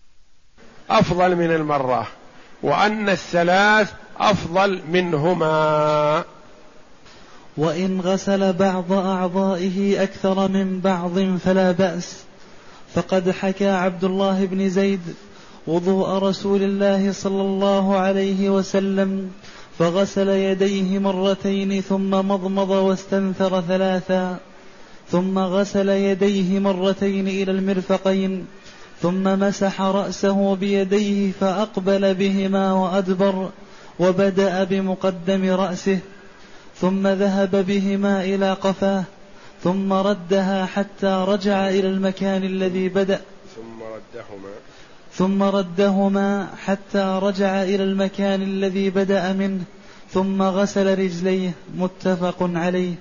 أفضل 0.89 1.35
من 1.35 1.51
المرة 1.51 2.07
وأن 2.63 3.09
الثلاث 3.09 3.91
أفضل 4.19 4.81
منهما. 4.91 6.23
وإن 7.57 8.01
غسل 8.01 8.53
بعض 8.53 8.91
أعضائه 8.91 10.03
أكثر 10.03 10.47
من 10.47 10.79
بعض 10.79 11.19
فلا 11.45 11.71
بأس. 11.71 12.23
فقد 12.95 13.31
حكى 13.31 13.69
عبد 13.69 14.03
الله 14.03 14.45
بن 14.45 14.69
زيد 14.69 15.01
وضوء 15.67 16.09
رسول 16.09 16.63
الله 16.63 17.11
صلى 17.11 17.41
الله 17.41 17.97
عليه 17.97 18.49
وسلم 18.49 19.31
فغسل 19.79 20.29
يديه 20.29 20.99
مرتين 20.99 21.81
ثم 21.81 22.09
مضمض 22.09 22.69
واستنثر 22.69 23.61
ثلاثا 23.61 24.37
ثم 25.11 25.39
غسل 25.39 25.89
يديه 25.89 26.59
مرتين 26.59 27.27
إلى 27.27 27.51
المرفقين 27.51 28.45
ثم 29.01 29.23
مسح 29.23 29.81
رأسه 29.81 30.55
بيديه 30.55 31.31
فأقبل 31.31 32.13
بهما 32.13 32.73
وأدبر 32.73 33.49
وبدأ 33.99 34.63
بمقدم 34.63 35.49
رأسه 35.51 35.99
ثم 36.81 37.07
ذهب 37.07 37.65
بهما 37.65 38.23
إلى 38.23 38.53
قفاه 38.53 39.03
ثم 39.63 39.93
ردها 39.93 40.65
حتى 40.65 41.25
رجع 41.27 41.69
إلى 41.69 41.87
المكان 41.87 42.43
الذي 42.43 42.89
بدأ. 42.89 43.21
ثم 43.55 43.83
ردهما. 43.83 44.53
ثم 45.17 45.43
ردهما 45.43 46.47
حتى 46.65 47.19
رجع 47.21 47.63
إلى 47.63 47.83
المكان 47.83 48.41
الذي 48.41 48.89
بدأ 48.89 49.33
منه 49.33 49.63
ثم 50.11 50.41
غسل 50.41 50.99
رجليه 50.99 51.51
متفق 51.77 52.35
عليه. 52.41 52.95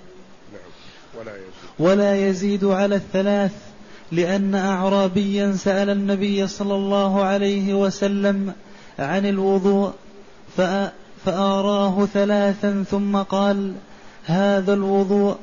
ولا 1.78 2.28
يزيد 2.28 2.64
على 2.64 2.96
الثلاث 2.96 3.52
لأن 4.12 4.54
أعرابيا 4.54 5.52
سأل 5.52 5.90
النبي 5.90 6.46
صلى 6.46 6.74
الله 6.74 7.22
عليه 7.24 7.74
وسلم 7.74 8.52
عن 8.98 9.26
الوضوء 9.26 9.92
فآراه 11.24 12.06
ثلاثا 12.06 12.84
ثم 12.90 13.16
قال 13.16 13.72
هذا 14.24 14.74
الوضوء 14.74 15.36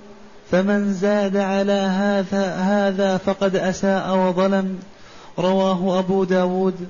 فمن 0.51 0.93
زاد 0.93 1.37
على 1.37 1.71
هذا 1.71 2.55
هذا 2.55 3.17
فقد 3.17 3.55
أساء 3.55 4.17
وظلم. 4.17 4.79
رواه 5.39 5.99
أبو 5.99 6.23
داود. 6.23 6.87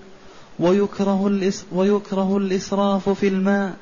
ويكره, 0.60 1.42
ويكره 1.72 2.38
الإسراف 2.38 3.10
في 3.10 3.28
الماء 3.28 3.74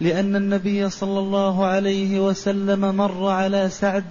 لأن 0.00 0.36
النبي 0.36 0.90
صلى 0.90 1.18
الله 1.18 1.64
عليه 1.64 2.20
وسلم 2.28 2.96
مر 2.96 3.28
على 3.28 3.68
سعد 3.68 4.04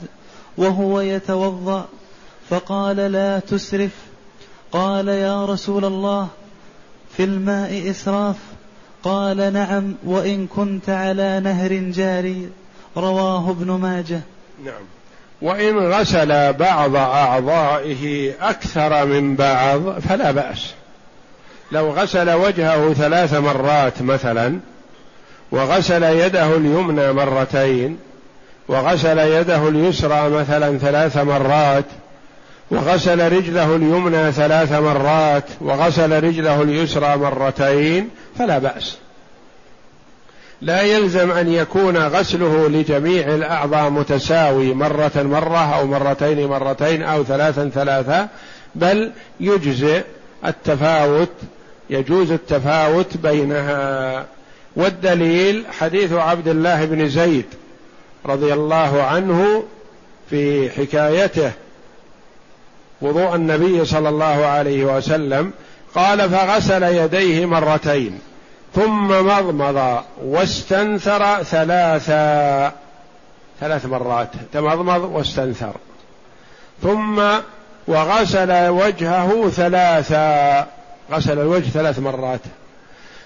وهو 0.58 1.02
يتوضأ 1.02 1.86
فقال 2.50 2.98
لا 2.98 3.40
تسرف. 3.40 3.92
قال 4.72 5.08
يا 5.08 5.46
رسول 5.46 5.86
الله 5.86 6.28
في 7.18 7.24
الماء 7.24 7.90
إسراف. 7.90 8.36
قال 9.04 9.54
نعم 9.54 9.96
وإن 10.04 10.48
كنت 10.48 10.90
على 10.90 11.40
نهر 11.40 11.74
جاري. 11.74 12.50
رواه 12.98 13.50
ابن 13.50 13.72
ماجه. 13.72 14.22
نعم. 14.66 15.01
وإن 15.42 15.78
غسل 15.78 16.54
بعض 16.54 16.96
أعضائه 16.96 18.34
أكثر 18.42 19.06
من 19.06 19.36
بعض 19.36 20.00
فلا 20.00 20.32
بأس. 20.32 20.74
لو 21.72 21.92
غسل 21.92 22.30
وجهه 22.30 22.94
ثلاث 22.94 23.34
مرات 23.34 24.02
مثلا 24.02 24.60
وغسل 25.52 26.04
يده 26.04 26.58
اليمنى 26.58 27.14
مرتين 27.14 27.98
وغسل 28.68 29.20
يده 29.20 29.68
اليسرى 29.68 30.30
مثلا 30.30 30.78
ثلاث 30.78 31.18
مرات 31.18 31.86
وغسل 32.72 33.32
رجله 33.34 33.76
اليمنى 33.76 34.32
ثلاث 34.32 34.72
مرات 34.72 35.44
وغسل 35.62 36.24
رجله 36.24 36.62
اليسرى 36.62 37.18
مرتين 37.18 38.10
فلا 38.40 38.58
بأس. 38.58 38.98
لا 40.62 40.82
يلزم 40.82 41.32
أن 41.32 41.54
يكون 41.54 41.98
غسله 41.98 42.70
لجميع 42.70 43.36
الأعضاء 43.36 43.90
متساوي 43.90 44.74
مرة 44.74 45.12
مرة 45.16 45.76
أو 45.80 45.88
مرتين 45.88 46.48
مرتين 46.48 47.04
أو 47.04 47.24
ثلاثا 47.24 47.70
ثلاثا 47.70 48.28
بل 48.76 49.12
يجزئ 49.40 50.04
التفاوت 50.46 51.30
يجوز 51.90 52.32
التفاوت 52.32 53.18
بينها. 53.18 54.26
والدليل 54.76 55.64
حديث 55.80 56.14
عبد 56.14 56.48
الله 56.48 56.86
بن 56.86 57.10
زيد 57.10 57.46
رضي 58.26 58.54
الله 58.54 59.04
عنه 59.04 59.64
في 60.30 60.70
حكايته 60.70 61.52
وضوء 63.02 63.36
النبي 63.36 63.86
صلى 63.86 64.10
الله 64.10 64.46
عليه 64.46 64.98
وسلم 64.98 65.52
قال 65.96 66.30
فغسل 66.30 66.84
يديه 66.84 67.46
مرتين. 67.46 68.20
ثم 68.76 69.08
مضمض 69.08 70.04
واستنثر 70.24 71.44
ثلاثا 71.44 72.72
ثلاث 73.60 73.86
مرات 73.86 74.30
تمضمض 74.54 75.04
واستنثر. 75.04 75.74
ثم 76.84 77.22
وغسل 77.88 78.68
وجهه 78.70 79.50
ثلاثا 79.50 80.68
غسل 81.12 81.40
الوجه 81.40 81.70
ثلاث 81.70 82.00
مرات. 82.00 82.42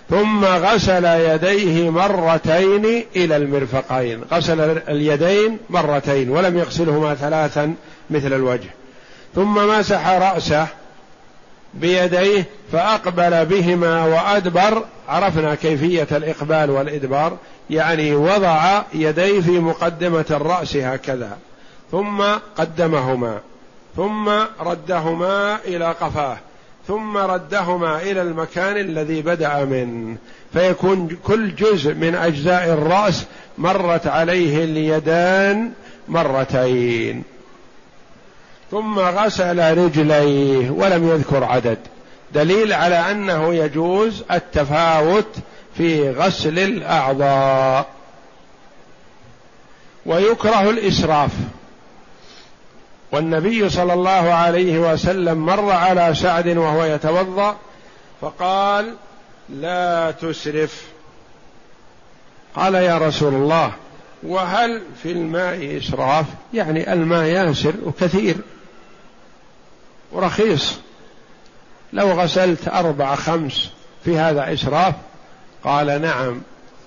ثم 0.10 0.45
غسل 0.45 1.05
يديه 1.05 1.89
مرتين 1.89 3.03
إلى 3.15 3.38
المرفقين. 3.38 4.21
غسل 4.31 4.81
اليدين 4.89 5.58
مرتين 5.69 6.29
ولم 6.29 6.58
يغسلهما 6.58 7.15
ثلاثا 7.15 7.73
مثل 8.10 8.34
الوجه. 8.34 8.69
ثم 9.36 9.67
مسح 9.77 10.08
رأسه 10.08 10.67
بيديه 11.76 12.46
فأقبل 12.72 13.46
بهما 13.46 14.06
وأدبر. 14.06 14.86
عرفنا 15.08 15.56
كيفية 15.56 16.08
الإقبال 16.12 16.70
والإدبار 16.70 17.38
يعني 17.70 18.16
وضع 18.16 18.82
يديه 18.94 19.42
في 19.42 19.60
مقدمة 19.60 20.26
الرأس 20.32 20.76
هكذا 20.76 21.38
ثم 21.92 22.22
قدمهما 22.58 23.40
ثم 23.96 24.30
ردهما 24.60 25.60
إلى 25.66 25.86
قفاه 25.86 26.38
ثم 26.88 27.18
ردهما 27.18 28.02
إلى 28.02 28.22
المكان 28.22 28.78
الذي 28.78 29.22
بدأ 29.22 29.66
منه 29.66 30.18
فيكون 30.54 31.18
كل 31.24 31.56
جزء 31.56 31.94
من 31.94 32.16
أجزاء 32.16 32.74
الرأس 32.74 33.26
مرت 33.58 34.08
عليه 34.08 34.64
اليدان 34.64 35.72
مرتين. 36.08 37.24
ثم 38.71 38.99
غسل 38.99 39.78
رجليه 39.78 40.69
ولم 40.69 41.10
يذكر 41.10 41.43
عدد. 41.43 41.78
دليل 42.34 42.73
على 42.73 43.12
أنه 43.12 43.54
يجوز 43.54 44.23
التفاوت 44.32 45.36
في 45.78 46.12
غسل 46.12 46.60
الأعضاء. 46.60 47.88
ويكره 50.06 50.69
الإسراف. 50.69 51.32
والنبي 53.12 53.69
صلى 53.69 53.93
الله 53.93 54.34
عليه 54.34 54.93
وسلم 54.93 55.45
مر 55.45 55.71
على 55.71 56.15
سعد 56.15 56.47
وهو 56.47 56.84
يتوضأ 56.84 57.56
فقال 58.21 58.95
لا 59.49 60.12
تسرف. 60.12 60.82
قال 62.56 62.75
يا 62.75 62.97
رسول 62.97 63.34
الله 63.34 63.71
وهل 64.23 64.82
في 65.04 65.12
الماء 65.12 65.78
إسراف؟ 65.78 66.25
يعني 66.54 66.93
الماء 66.93 67.23
ياسر 67.25 67.73
وكثير. 67.86 68.36
ورخيص. 70.15 70.73
لو 71.93 72.12
غسلت 72.12 72.67
أربع 72.67 73.15
خمس 73.15 73.69
في 74.06 74.17
هذا 74.17 74.54
إسراف 74.54 74.93
قال 75.63 76.01
نعم 76.01 76.41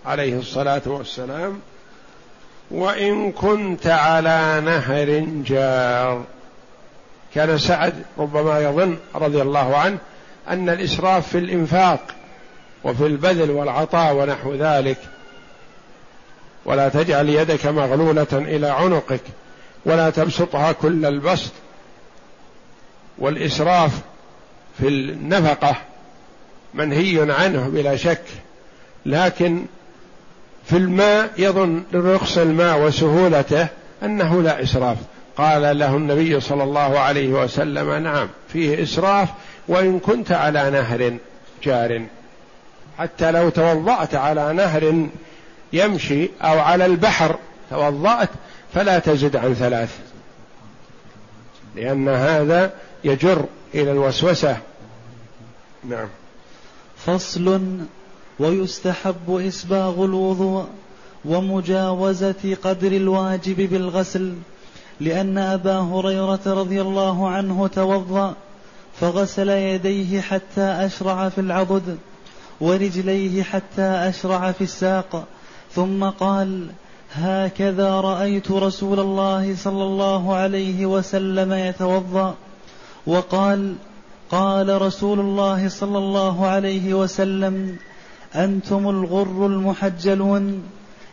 عليه 0.07 0.39
الصلاة 0.39 0.83
والسلام 0.87 1.61
وإن 2.71 3.33
كنت 3.33 3.87
على 3.87 4.63
نهر 4.65 5.27
جار. 5.47 6.25
كان 7.35 7.59
سعد 7.59 8.03
ربما 8.19 8.61
يظن 8.61 8.97
رضي 9.15 9.43
الله 9.43 9.77
عنه 9.77 9.99
أن 10.49 10.69
الإسراف 10.69 11.29
في 11.29 11.39
الإنفاق 11.39 12.01
وفي 12.85 13.07
البذل 13.07 13.51
والعطاء 13.51 14.15
ونحو 14.15 14.55
ذلك. 14.55 14.99
ولا 16.65 16.89
تجعل 16.89 17.29
يدك 17.29 17.67
مغلولة 17.67 18.27
إلى 18.33 18.69
عنقك 18.69 19.21
ولا 19.85 20.11
تبسطها 20.11 20.73
كل 20.73 21.07
البسط 21.07 21.53
والإسراف 23.19 24.01
في 24.79 24.89
النفقة 24.89 25.77
منهي 26.75 27.33
عنه 27.33 27.69
بلا 27.69 27.97
شك 27.97 28.23
لكن 29.07 29.65
في 30.65 30.77
الماء 30.77 31.31
يظن 31.39 31.83
لرخص 31.93 32.39
الماء 32.39 32.81
وسهولته 32.81 33.67
أنه 34.03 34.43
لا 34.43 34.63
إسراف. 34.63 34.97
قال 35.37 35.79
له 35.79 35.97
النبي 35.97 36.41
صلى 36.41 36.65
الله 36.65 36.99
عليه 36.99 37.29
وسلم 37.29 38.03
نعم 38.03 38.29
فيه 38.53 38.83
إسراف 38.83 39.29
وإن 39.69 39.99
كنت 39.99 40.33
على 40.33 40.71
نهر 40.71 41.17
جار. 41.63 42.07
حتى 42.99 43.31
لو 43.31 43.49
توضأت 43.49 44.15
على 44.15 44.53
نهر 44.53 45.09
يمشي 45.73 46.31
أو 46.43 46.59
على 46.59 46.87
البحر 46.87 47.39
توضأت 47.71 48.29
فلا 48.75 48.99
تزد 48.99 49.37
عن 49.37 49.55
ثلاث 49.55 49.99
لأن 51.77 52.09
هذا 52.09 52.73
يجر 53.05 53.45
إلى 53.75 53.93
الوسوسة. 53.93 54.57
نعم. 55.85 56.09
فصل 56.97 57.61
ويستحب 58.39 59.31
إسباغ 59.49 60.05
الوضوء 60.05 60.67
ومجاوزة 61.25 62.57
قدر 62.63 62.93
الواجب 62.93 63.57
بالغسل 63.71 64.35
لأن 65.01 65.39
أبا 65.39 65.79
هريرة 65.79 66.41
رضي 66.47 66.81
الله 66.81 67.29
عنه 67.29 67.67
توضأ 67.67 68.35
فغسل 69.01 69.49
يديه 69.49 70.21
حتى 70.21 70.61
أشرع 70.61 71.29
في 71.29 71.41
العضد 71.41 71.99
ورجليه 72.61 73.43
حتى 73.43 73.83
أشرع 73.83 74.53
في 74.53 74.65
الساق. 74.65 75.27
ثم 75.75 76.05
قال 76.05 76.67
هكذا 77.13 78.01
رأيت 78.01 78.51
رسول 78.51 79.01
الله 79.01 79.57
صلى 79.57 79.83
الله 79.83 80.35
عليه 80.35 80.87
وسلم 80.87 81.53
يتوضأ 81.53 82.35
وقال 83.09 83.75
قال 84.31 84.83
رسول 84.83 85.21
الله 85.21 85.69
صلى 85.69 85.99
الله 85.99 86.47
عليه 86.47 86.95
وسلم 86.95 87.77
أنتم 88.35 88.89
الغر 88.89 89.47
المحجلون 89.47 90.63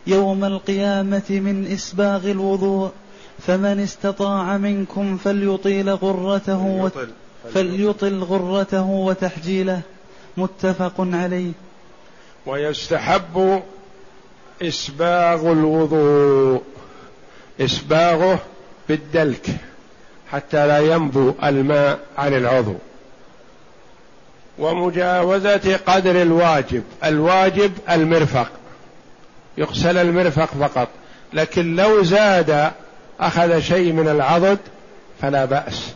يوم 0.08 0.46
القيامة 0.46 1.24
من 1.30 1.68
إسباغ 1.74 2.32
الوضوء 2.32 2.92
فمن 3.40 3.80
استطاع 3.80 4.58
منكم 4.58 5.18
فليطيل 5.18 5.90
غرته 5.90 6.92
فليطل 7.54 8.24
غرته 8.24 8.86
وتحجيله 8.86 9.82
متفق 10.38 10.94
عليه. 10.98 11.52
ويستحب 12.46 13.64
إسباغ 14.62 15.52
الوضوء 15.52 16.62
إسباغه 17.62 18.40
بالدلك. 18.90 19.75
حتى 20.32 20.68
لا 20.68 20.80
ينبو 20.80 21.34
الماء 21.44 22.00
عن 22.18 22.34
العضو. 22.34 22.76
ومجاوزة 24.60 25.80
قدر 25.88 26.22
الواجب. 26.22 26.84
الواجب 27.04 27.72
المرفق. 27.90 28.52
يغسل 29.58 29.98
المرفق 29.98 30.50
فقط. 30.60 30.88
لكن 31.34 31.76
لو 31.76 32.04
زاد 32.04 32.72
أخذ 33.20 33.60
شيء 33.60 33.94
من 33.94 34.08
العضد 34.08 34.58
فلا 35.22 35.46
بأس. 35.46 35.94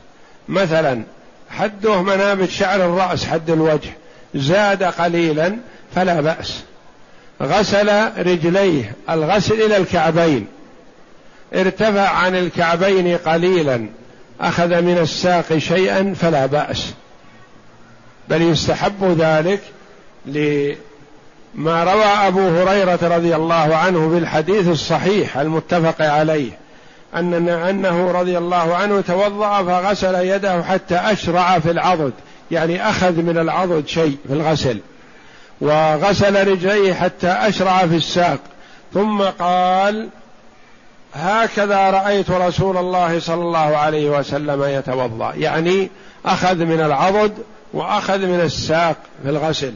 مثلا 0.49 1.03
حده 1.49 2.01
منابت 2.01 2.49
شعر 2.49 2.75
الرأس 2.75 3.25
حد 3.25 3.49
الوجه. 3.49 3.89
زاد 4.35 4.83
قليلا 4.83 5.57
فلا 5.95 6.21
بأس. 6.21 6.63
غسل 7.41 7.89
رجليه. 8.17 8.93
الغسل 9.09 9.61
إلى 9.61 9.77
الكعبين. 9.77 10.47
ارتفع 11.55 12.09
عن 12.09 12.35
الكعبين 12.35 13.17
قليلا. 13.17 13.98
أخذ 14.41 14.81
من 14.81 14.97
الساق 14.97 15.57
شيئا 15.57 16.13
فلا 16.21 16.45
بأس. 16.45 16.93
بل 18.29 18.41
يستحب 18.41 19.15
ذلك 19.19 19.61
لما 20.25 21.83
روى 21.83 22.03
أبو 22.03 22.47
هريرة 22.47 22.99
رضي 23.01 23.35
الله 23.35 23.75
عنه 23.75 24.07
بالحديث 24.07 24.67
الصحيح 24.67 25.37
المتفق 25.37 26.05
عليه 26.05 26.51
أن 27.15 27.49
أنه 27.49 28.11
رضي 28.11 28.37
الله 28.37 28.75
عنه 28.75 29.01
توضأ 29.01 29.63
فغسل 29.63 30.15
يده 30.15 30.63
حتى 30.63 30.95
أشرع 30.95 31.59
في 31.59 31.71
العضد 31.71 32.13
يعني 32.51 32.89
أخذ 32.89 33.11
من 33.11 33.37
العضد 33.37 33.87
شيء 33.87 34.17
في 34.27 34.33
الغسل 34.33 34.79
وغسل 35.61 36.47
رجليه 36.47 36.93
حتى 36.93 37.27
أشرع 37.27 37.77
في 37.87 37.95
الساق. 37.95 38.39
ثم 38.93 39.21
قال 39.21 40.09
هكذا 41.13 41.89
رأيت 41.89 42.31
رسول 42.31 42.77
الله 42.77 43.19
صلى 43.19 43.41
الله 43.41 43.77
عليه 43.77 44.09
وسلم 44.09 44.63
يتوضأ. 44.63 45.33
يعني 45.35 45.89
أخذ 46.25 46.55
من 46.55 46.81
العضد 46.81 47.33
وأخذ 47.73 48.17
من 48.17 48.39
الساق 48.39 48.97
في 49.23 49.29
الغسل. 49.29 49.73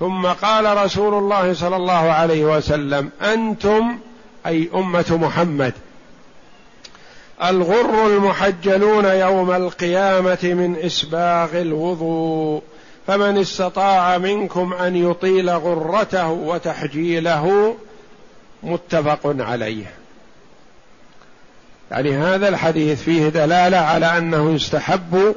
ثم 0.00 0.26
قال 0.26 0.84
رسول 0.84 1.14
الله 1.14 1.54
صلى 1.54 1.76
الله 1.76 1.92
عليه 1.92 2.44
وسلم 2.44 3.10
أنتم 3.22 3.98
أي 4.46 4.68
أمة 4.74 5.18
محمد. 5.22 5.72
الغر 7.44 8.06
المحجلون 8.06 9.04
يوم 9.04 9.50
القيامة 9.50 10.38
من 10.42 10.76
إسباغ 10.76 11.60
الوضوء. 11.60 12.62
فمن 13.06 13.38
استطاع 13.38 14.18
منكم 14.18 14.72
أن 14.72 15.10
يطيل 15.10 15.50
غرته 15.50 16.28
وتحجيله 16.28 17.76
متفق 18.62 19.20
عليه. 19.24 19.99
يعني 21.90 22.16
هذا 22.16 22.48
الحديث 22.48 23.02
فيه 23.02 23.28
دلالة 23.28 23.78
على 23.78 24.18
أنه 24.18 24.54
يستحب 24.54 25.34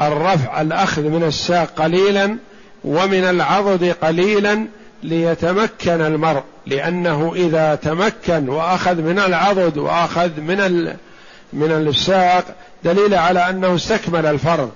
الرفع 0.00 0.60
الأخذ 0.60 1.02
من 1.02 1.22
الساق 1.22 1.70
قليلا 1.76 2.36
ومن 2.84 3.24
العضد 3.24 3.94
قليلا 4.02 4.66
ليتمكن 5.02 6.00
المرء 6.00 6.42
لأنه 6.66 7.32
إذا 7.36 7.74
تمكن 7.74 8.48
وأخذ 8.48 8.94
من 8.94 9.18
العضد 9.18 9.78
وأخذ 9.78 10.40
من 10.40 10.84
من 11.52 11.70
الساق 11.70 12.44
دليل 12.84 13.14
على 13.14 13.50
أنه 13.50 13.74
استكمل 13.74 14.26
الفرض. 14.26 14.70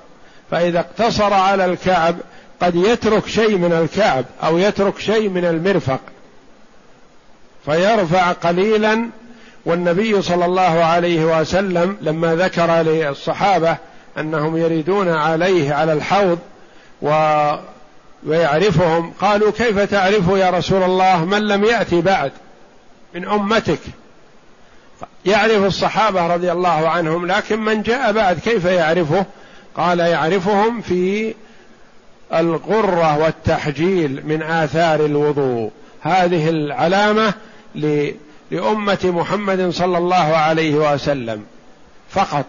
فإذا 0.51 0.81
اقتصر 0.81 1.35
على 1.35 1.65
الكعب 1.65 2.17
قد 2.63 2.75
يترك 2.75 3.27
شيء 3.27 3.57
من 3.59 3.73
الكعب 3.73 4.25
أو 4.43 4.59
يترك 4.59 4.99
شيء 4.99 5.29
من 5.29 5.45
المرفق 5.45 6.01
فيرفع 7.65 8.33
قليلا 8.33 9.09
والنبي 9.65 10.23
صلى 10.23 10.45
الله 10.45 10.85
عليه 10.85 11.41
وسلم 11.41 11.97
لما 12.01 12.35
ذكر 12.35 12.83
للصحابة 12.83 13.77
أنهم 14.19 14.57
يريدون 14.57 15.09
عليه 15.09 15.75
على 15.75 15.93
الحوض 15.93 16.39
و 17.03 17.11
ويعرفهم 18.27 19.13
قالوا 19.21 19.51
كيف 19.51 19.79
تعرف 19.79 20.29
يا 20.29 20.51
رسول 20.51 20.83
الله 20.83 21.25
من 21.25 21.39
لم 21.39 21.65
يأتي 21.65 22.01
بعد؟ 22.01 22.33
من 23.15 23.29
أمتك. 23.29 23.79
يعرف 25.27 25.65
الصحابة 25.65 26.27
رضي 26.27 26.53
الله 26.53 26.89
عنهم 26.89 27.27
لكن 27.27 27.61
من 27.61 27.83
جاء 27.83 28.13
بعد 28.13 28.39
كيف 28.39 28.65
يعرفه؟ 28.65 29.27
قال 29.77 29.99
يعرفهم 29.99 30.81
في 30.81 31.35
الغرة 32.35 33.19
والتحجيل 33.19 34.23
من 34.27 34.43
آثار 34.43 35.05
الوضوء. 35.05 35.71
هذه 36.01 36.49
العلامة 36.49 37.35
لأمة 38.51 38.99
محمد 39.05 39.71
صلى 39.71 39.99
الله 39.99 40.17
عليه 40.17 40.93
وسلم 40.93 41.45
فقط 42.11 42.47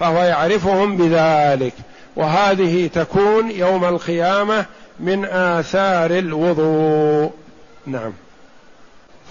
فهو 0.00 0.22
يعرفهم 0.22 0.96
بذلك. 0.96 1.72
وهذه 2.16 2.86
تكون 2.86 3.50
يوم 3.50 3.84
القيامة 3.84 4.66
من 5.00 5.24
آثار 5.24 6.10
الوضوء. 6.10 7.30
نعم. 7.86 8.12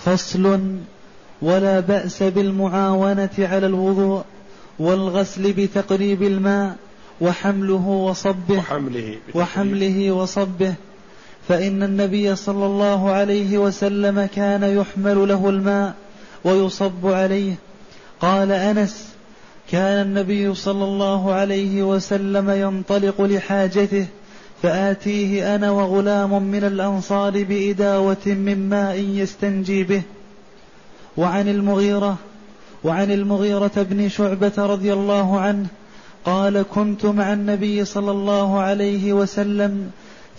فصل 0.06 0.78
ولا 1.42 1.80
بأس 1.80 2.24
بالمعاونة 2.24 3.30
على 3.40 3.66
الوضوء 3.66 4.24
والغسل 4.80 5.54
بتقريب 5.54 6.24
الماء 6.24 6.76
وحمله 7.22 7.88
وصبه 7.88 8.58
وحمله, 8.58 9.18
وحمله 9.36 10.12
وصبه 10.12 10.74
فإن 11.48 11.84
النبي 11.84 12.36
صلى 12.36 12.66
الله 12.66 13.10
عليه 13.10 13.58
وسلم 13.58 14.30
كان 14.36 14.64
يحمل 14.64 15.28
له 15.28 15.50
الماء 15.50 15.94
ويصب 16.44 17.08
عليه. 17.08 17.54
قال 18.20 18.52
أنس 18.52 19.08
كان 19.72 20.06
النبي 20.06 20.56
صلى 20.56 20.84
الله 20.84 21.34
عليه 21.34 21.84
وسلم 21.84 22.50
ينطلق 22.50 23.22
لحاجته 23.22 24.06
فآتيه 24.62 25.56
أنا 25.56 25.72
وغلام 25.72 26.44
من 26.44 26.64
الأنصار 26.64 27.44
بإداوة 27.44 28.26
من 28.26 28.70
ماء 28.70 29.00
يستنجي 29.00 29.84
به. 29.84 30.02
وعن 31.18 31.48
المغيرة 31.48 32.18
وعن 32.84 33.12
المغيرة 33.12 33.72
بن 33.76 34.10
شعبة 34.10 34.52
رضي 34.58 34.94
الله 34.94 35.40
عنه 35.40 35.68
قال 36.26 36.66
كنت 36.76 37.06
مع 37.06 37.34
النبي 37.34 37.86
صلى 37.86 38.12
الله 38.12 38.60
عليه 38.60 39.14
وسلم 39.14 39.92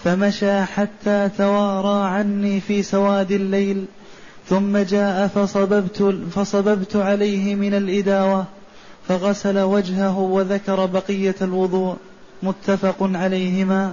فمشى 0.04 0.62
حتى 0.62 1.30
توارى 1.38 2.08
عني 2.08 2.60
في 2.60 2.82
سواد 2.82 3.32
الليل 3.32 3.84
ثم 4.48 4.76
جاء 4.78 5.26
فصببت, 5.26 6.02
فصببت 6.34 6.96
عليه 6.96 7.54
من 7.54 7.74
الإداوة 7.74 8.44
فغسل 9.08 9.58
وجهه 9.58 10.18
وذكر 10.18 10.86
بقية 10.86 11.34
الوضوء 11.42 11.96
متفق 12.42 12.96
عليهما. 13.00 13.92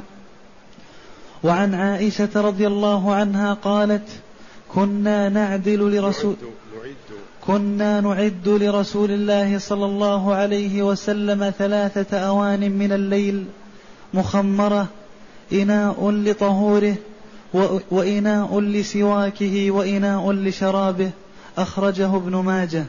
وعن 1.44 1.74
عائشة 1.74 2.30
رضي 2.36 2.68
الله 2.68 3.16
عنها 3.16 3.54
قالت 3.54 4.08
كنا 4.76 5.30
نعدل 5.30 5.98
لرسول 5.98 6.36
كنا 7.48 8.02
نعد 8.02 8.48
لرسول 8.48 9.12
الله 9.12 9.60
صلى 9.60 9.86
الله 9.86 10.34
عليه 10.34 10.84
وسلم 10.84 11.54
ثلاثة 11.58 12.18
أوان 12.18 12.72
من 12.72 12.92
الليل 12.92 13.46
مخمرة 14.14 14.88
إناء 15.54 16.12
لطهوره 16.12 16.96
وإناء 17.92 18.60
لسواكه 18.60 19.72
وإناء 19.72 20.32
لشرابه 20.32 21.10
أخرجه 21.58 22.16
ابن 22.16 22.36
ماجه. 22.36 22.86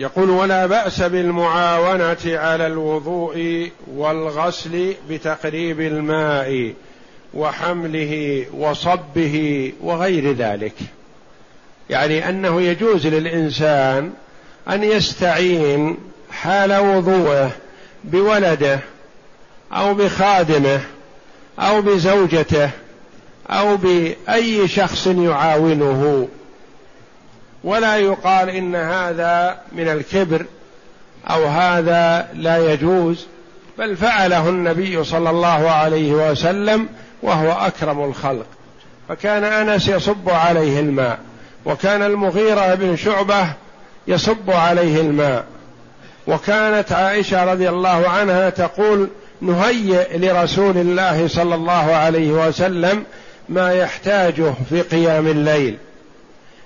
يقول 0.00 0.30
ولا 0.30 0.66
بأس 0.66 1.02
بالمعاونة 1.02 2.16
على 2.26 2.66
الوضوء 2.66 3.70
والغسل 3.96 4.94
بتقريب 5.10 5.80
الماء 5.80 6.74
وحمله 7.34 8.44
وصبه 8.54 9.72
وغير 9.80 10.32
ذلك. 10.32 10.74
يعني 11.90 12.28
أنه 12.28 12.60
يجوز 12.62 13.06
للإنسان 13.06 14.12
أن 14.68 14.84
يستعين 14.84 15.96
حال 16.30 16.72
وضوءه 16.76 17.50
بولده 18.04 18.80
أو 19.72 19.94
بخادمه 19.94 20.80
أو 21.58 21.82
بزوجته 21.82 22.70
أو 23.50 23.76
بأي 23.76 24.68
شخص 24.68 25.06
يعاونه. 25.06 26.28
ولا 27.64 27.96
يقال 27.96 28.50
إن 28.50 28.76
هذا 28.76 29.58
من 29.72 29.88
الكبر 29.88 30.44
أو 31.30 31.44
هذا 31.44 32.28
لا 32.34 32.72
يجوز 32.72 33.26
بل 33.78 33.96
فعله 33.96 34.48
النبي 34.48 35.04
صلى 35.04 35.30
الله 35.30 35.70
عليه 35.70 36.12
وسلم 36.12 36.88
وهو 37.22 37.52
أكرم 37.52 38.04
الخلق. 38.04 38.46
فكان 39.08 39.44
أنس 39.44 39.88
يصب 39.88 40.30
عليه 40.30 40.80
الماء 40.80 41.18
وكان 41.64 42.02
المغيرة 42.02 42.74
بن 42.74 42.96
شعبة 42.96 43.52
يصب 44.08 44.50
عليه 44.50 45.00
الماء. 45.00 45.44
وكانت 46.26 46.92
عائشة 46.92 47.52
رضي 47.52 47.68
الله 47.68 48.08
عنها 48.08 48.50
تقول 48.50 49.08
نهيئ 49.40 50.18
لرسول 50.18 50.76
الله 50.78 51.28
صلى 51.28 51.54
الله 51.54 51.94
عليه 51.94 52.30
وسلم 52.30 53.04
ما 53.48 53.72
يحتاجه 53.72 54.52
في 54.70 54.82
قيام 54.82 55.26
الليل. 55.26 55.78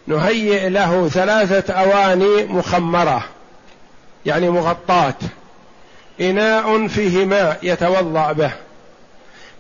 نهيئ 0.07 0.69
له 0.69 1.09
ثلاثة 1.09 1.75
أواني 1.75 2.45
مخمرة 2.45 3.25
يعني 4.27 4.51
مغطاة. 4.51 5.15
إناء 6.21 6.87
فيه 6.87 7.25
ماء 7.25 7.59
يتوضأ 7.63 8.33
به 8.33 8.51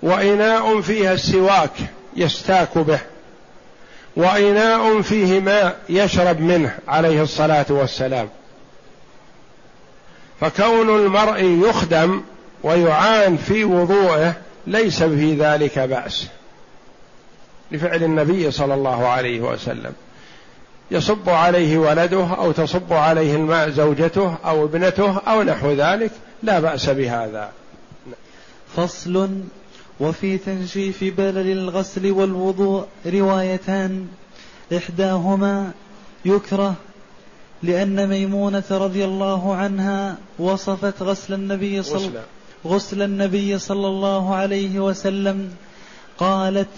وإناء 0.02 0.80
فيها 0.80 1.12
السواك 1.12 1.70
يستاك 2.16 2.78
به 2.78 2.98
وإناء 4.16 5.02
فيه 5.02 5.40
ماء 5.40 5.76
يشرب 5.88 6.40
منه 6.40 6.78
عليه 6.88 7.22
الصلاة 7.22 7.66
والسلام. 7.70 8.28
فكون 10.40 10.88
المرء 10.88 11.44
يخدم 11.68 12.22
ويعان 12.62 13.36
في 13.36 13.64
وضوءه 13.64 14.36
ليس 14.66 15.02
في 15.02 15.34
ذلك 15.34 15.78
بأس 15.78 16.26
لفعل 17.70 18.02
النبي 18.02 18.50
صلى 18.50 18.74
الله 18.74 19.06
عليه 19.06 19.40
وسلم. 19.40 19.92
يصب 20.90 21.28
عليه 21.28 21.78
ولده 21.78 22.26
أو 22.26 22.52
تصب 22.52 22.92
عليه 22.92 23.36
الماء 23.36 23.70
زوجته 23.70 24.34
أو 24.44 24.64
ابنته 24.64 25.18
أو 25.18 25.42
نحو 25.42 25.70
ذلك 25.70 26.10
لا 26.42 26.60
بأس 26.60 26.88
بهذا. 26.88 27.50
فصل 28.76 29.30
وفي 30.00 30.38
تنشيف 30.38 31.04
بلل 31.04 31.52
الغسل 31.58 32.10
والوضوء 32.10 32.86
روايتان 33.06 34.06
إحداهما 34.76 35.70
يكره 36.24 36.74
لأن 37.62 38.08
ميمونة 38.08 38.64
رضي 38.70 39.04
الله 39.04 39.54
عنها 39.54 40.16
وصفت 40.38 41.02
غسل 41.02 41.34
النبي 41.34 41.82
صلى 41.82 41.96
غسل, 41.96 42.20
غسل 42.66 43.02
النبي 43.02 43.58
صلى 43.58 43.86
الله 43.86 44.34
عليه 44.34 44.80
وسلم 44.80 45.54
قالت 46.18 46.68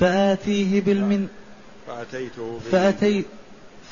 فآتيه 0.00 0.80
بالمن 0.80 1.28
فأتيته 1.86 2.58
فأتي 2.72 3.24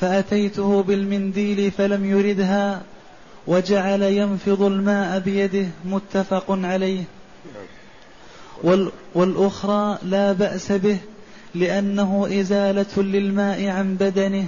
فأتيته 0.01 0.83
بالمنديل 0.83 1.71
فلم 1.71 2.05
يردها 2.05 2.81
وجعل 3.47 4.01
ينفض 4.01 4.61
الماء 4.61 5.19
بيده 5.19 5.67
متفق 5.85 6.45
عليه 6.49 7.03
وال 8.63 8.91
والأخرى 9.15 9.97
لا 10.03 10.31
بأس 10.31 10.71
به 10.71 10.97
لأنه 11.55 12.27
إزالة 12.39 13.03
للماء 13.03 13.67
عن 13.67 13.95
بدنه 13.95 14.47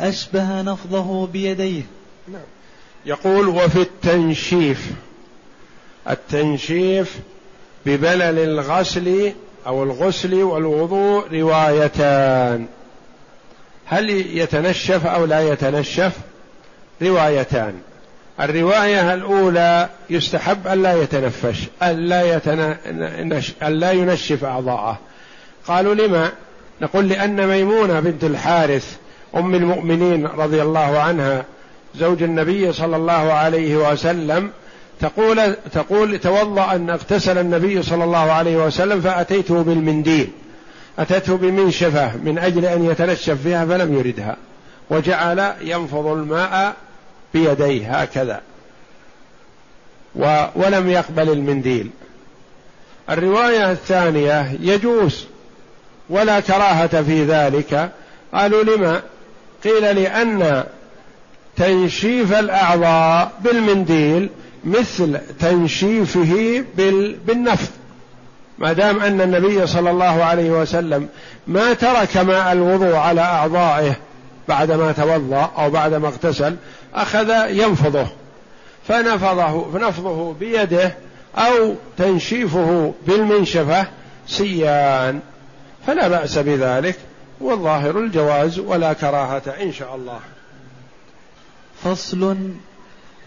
أشبه 0.00 0.62
نفضه 0.62 1.26
بيديه. 1.26 1.82
يقول 3.06 3.48
وفي 3.48 3.80
التنشيف 3.80 4.92
التنشيف 6.10 7.18
ببلل 7.86 8.38
الغسل 8.38 9.32
أو 9.66 9.82
الغسل 9.82 10.34
والوضوء 10.34 11.24
روايتان. 11.32 12.66
هل 13.86 14.10
يتنشف 14.10 15.06
أو 15.06 15.24
لا 15.24 15.40
يتنشف؟ 15.40 16.12
روايتان. 17.02 17.74
الرواية 18.40 19.14
الأولى 19.14 19.88
يستحب 20.10 20.66
ألا 20.66 21.02
يتنفش 21.02 21.58
يتنش 22.36 23.52
ألا 23.62 23.92
ينشف 23.92 24.44
أعضاءه. 24.44 24.98
قالوا 25.66 25.94
لما؟ 25.94 26.30
نقول 26.80 27.08
لأن 27.08 27.46
ميمونة 27.46 28.00
بنت 28.00 28.24
الحارث 28.24 28.96
أم 29.36 29.54
المؤمنين 29.54 30.26
رضي 30.26 30.62
الله 30.62 30.98
عنها 30.98 31.44
زوج 31.96 32.22
النبي 32.22 32.72
صلى 32.72 32.96
الله 32.96 33.32
عليه 33.32 33.76
وسلم 33.76 34.50
تقول 35.00 35.54
تقول 35.72 36.18
توضأ 36.18 36.74
أن 36.74 36.90
اغتسل 36.90 37.38
النبي 37.38 37.82
صلى 37.82 38.04
الله 38.04 38.32
عليه 38.32 38.56
وسلم 38.56 39.00
فأتيته 39.00 39.62
بالمنديل. 39.62 40.30
أتته 40.98 41.36
بمنشفة 41.36 42.16
من 42.16 42.38
أجل 42.38 42.64
أن 42.64 42.84
يتنشف 42.84 43.42
فيها 43.42 43.66
فلم 43.66 43.98
يردها. 43.98 44.36
وجعل 44.90 45.52
ينفض 45.60 46.06
الماء 46.06 46.74
بيديه 47.34 48.00
هكذا. 48.00 48.40
و 50.16 50.44
ولم 50.56 50.90
يقبل 50.90 51.28
المنديل. 51.28 51.90
الرواية 53.10 53.72
الثانية 53.72 54.56
يجوز 54.60 55.24
ولا 56.10 56.40
كراهة 56.40 57.02
في 57.02 57.24
ذلك. 57.24 57.90
قالوا 58.34 58.62
لما؟ 58.62 59.02
قيل 59.64 59.96
لأن 59.96 60.64
تنشيف 61.56 62.32
الأعضاء 62.32 63.32
بالمنديل 63.40 64.30
مثل 64.64 65.18
تنشيفه 65.40 66.64
بالنفض 67.26 67.68
ما 68.58 68.72
دام 68.72 69.00
أن 69.00 69.20
النبي 69.20 69.66
صلى 69.66 69.90
الله 69.90 70.24
عليه 70.24 70.50
وسلم 70.50 71.08
ما 71.46 71.72
ترك 71.72 72.16
ماء 72.16 72.52
الوضوء 72.52 72.94
على 72.94 73.20
أعضائه 73.20 73.96
بعدما 74.48 74.92
توضأ 74.92 75.50
أو 75.58 75.70
بعدما 75.70 76.08
اغتسل 76.08 76.56
أخذ 76.94 77.30
ينفضه. 77.50 78.06
فنفضه 78.88 79.70
فنفضه 79.72 80.34
بيده 80.34 80.94
أو 81.36 81.74
تنشيفه 81.98 82.94
بالمنشفة 83.06 83.86
سيان 84.26 85.20
فلا 85.86 86.08
بأس 86.08 86.38
بذلك. 86.38 86.96
والظاهر 87.40 87.98
الجواز 87.98 88.58
ولا 88.58 88.92
كراهة 88.92 89.42
إن 89.62 89.72
شاء 89.72 89.94
الله. 89.96 90.20
فصل 91.84 92.36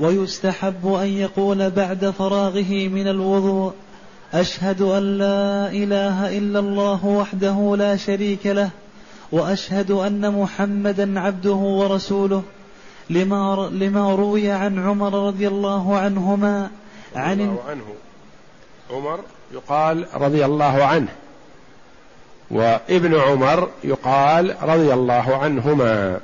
ويستحب 0.02 0.93
أن 0.93 1.08
يقول 1.08 1.70
بعد 1.70 2.10
فراغه 2.10 2.88
من 2.88 3.08
الوضوء 3.08 3.74
أشهد 4.34 4.82
أن 4.82 5.18
لا 5.18 5.70
إله 5.72 6.38
إلا 6.38 6.60
الله 6.60 7.06
وحده 7.06 7.76
لا 7.78 7.95
شريك 7.95 8.47
له 8.47 8.70
وأشهد 9.32 9.91
أن 9.91 10.41
محمدا 10.41 11.20
عبده 11.20 11.54
ورسوله 11.54 12.43
لما 13.10 13.70
لما 13.74 14.16
روي 14.16 14.52
عن 14.52 14.80
عمر 14.80 15.28
رضي 15.28 15.47
الله 15.47 15.97
عنهما 15.97 16.70
عن 17.16 17.41
الله 17.41 17.60
عنه. 17.70 17.84
عمر 18.91 19.20
يقال 19.54 20.06
رضي 20.14 20.45
الله 20.45 20.84
عنه 20.84 21.08
وابن 22.52 23.16
عمر 23.16 23.70
يقال 23.84 24.56
رضي 24.62 24.93
الله 24.93 25.38
عنهما. 25.38 26.20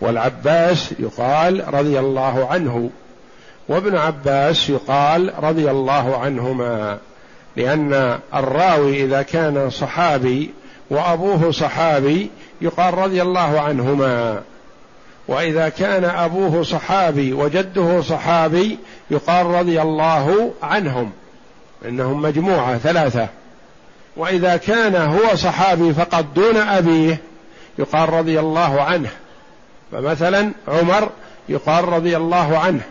والعباس 0.00 0.94
يقال 0.98 1.74
رضي 1.74 1.98
الله 1.98 2.48
عنه. 2.50 2.90
وابن 3.68 3.96
عباس 3.96 4.70
يقال 4.70 5.32
رضي 5.42 5.70
الله 5.70 6.16
عنهما 6.16 6.98
لأن 7.56 8.18
الراوي 8.34 9.04
إذا 9.04 9.22
كان 9.22 9.70
صحابي 9.70 10.50
وأبوه 10.90 11.50
صحابي 11.50 12.30
يقال 12.60 12.94
رضي 12.94 13.22
الله 13.22 13.60
عنهما. 13.60 14.42
وإذا 15.28 15.68
كان 15.68 16.04
أبوه 16.04 16.62
صحابي 16.62 17.32
وجده 17.32 18.02
صحابي 18.02 18.78
يقال 19.10 19.46
رضي 19.46 19.82
الله 19.82 20.52
عنهم 20.62 21.10
إنهم 21.84 22.22
مجموعة 22.22 22.78
ثلاثة. 22.78 23.28
وإذا 24.16 24.56
كان 24.56 24.96
هو 24.96 25.36
صحابي 25.36 25.94
فقط 25.94 26.24
دون 26.34 26.56
أبيه 26.56 27.18
يقال 27.78 28.08
رضي 28.08 28.40
الله 28.40 28.82
عنه. 28.82 29.10
فمثلا 29.92 30.52
عمر 30.68 31.10
يقال 31.48 31.84
رضي 31.88 32.16
الله 32.16 32.58
عنه 32.58 32.82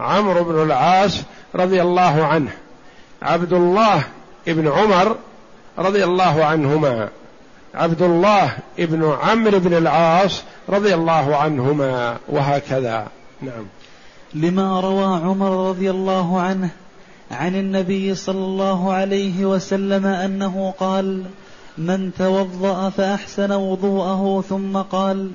عمرو 0.00 0.44
بن 0.44 0.62
العاص 0.62 1.22
رضي 1.54 1.82
الله 1.82 2.24
عنه 2.24 2.50
عبد 3.22 3.52
الله 3.52 4.04
بن 4.46 4.68
عمر 4.68 5.16
رضي 5.78 6.04
الله 6.04 6.44
عنهما 6.44 7.08
عبد 7.74 8.02
الله 8.02 8.56
بن 8.78 9.16
عمرو 9.22 9.58
بن 9.58 9.74
العاص 9.74 10.42
رضي 10.68 10.94
الله 10.94 11.36
عنهما 11.36 12.16
وهكذا. 12.28 13.08
نعم. 13.42 13.66
لما 14.34 14.80
روى 14.80 15.04
عمر 15.04 15.68
رضي 15.68 15.90
الله 15.90 16.40
عنه 16.40 16.70
عن 17.30 17.54
النبي 17.54 18.14
صلى 18.14 18.44
الله 18.44 18.92
عليه 18.92 19.44
وسلم 19.44 20.06
أنه 20.06 20.74
قال 20.78 21.24
من 21.78 22.10
توضأ 22.18 22.90
فأحسن 22.90 23.52
وضوءه. 23.52 24.44
ثم 24.48 24.76
قال 24.76 25.30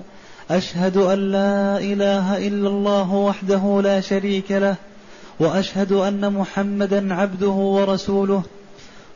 أشهد 0.51 0.97
أن 0.97 1.31
لا 1.31 1.77
إله 1.77 2.47
إلا 2.47 2.67
الله 2.67 3.13
وحده 3.13 3.81
لا 3.83 4.01
شريك 4.01 4.51
له 4.51 4.75
وأشهد 5.39 5.91
أن 5.91 6.33
محمدا 6.33 7.13
عبده 7.13 7.47
ورسوله. 7.47 8.43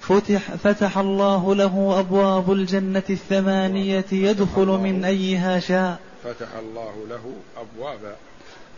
فتح 0.02 0.56
فتح 0.64 0.98
الله 0.98 1.56
له 1.56 2.00
أبواب 2.00 2.52
الجنة 2.52 3.04
الثمانية 3.10 4.06
يدخل 4.12 4.66
من 4.68 5.06
أيها 5.06 5.60
شاء. 5.60 6.00
فتح 6.24 6.48
الله 6.60 6.94
له 7.10 7.34
أبواب. 7.58 8.16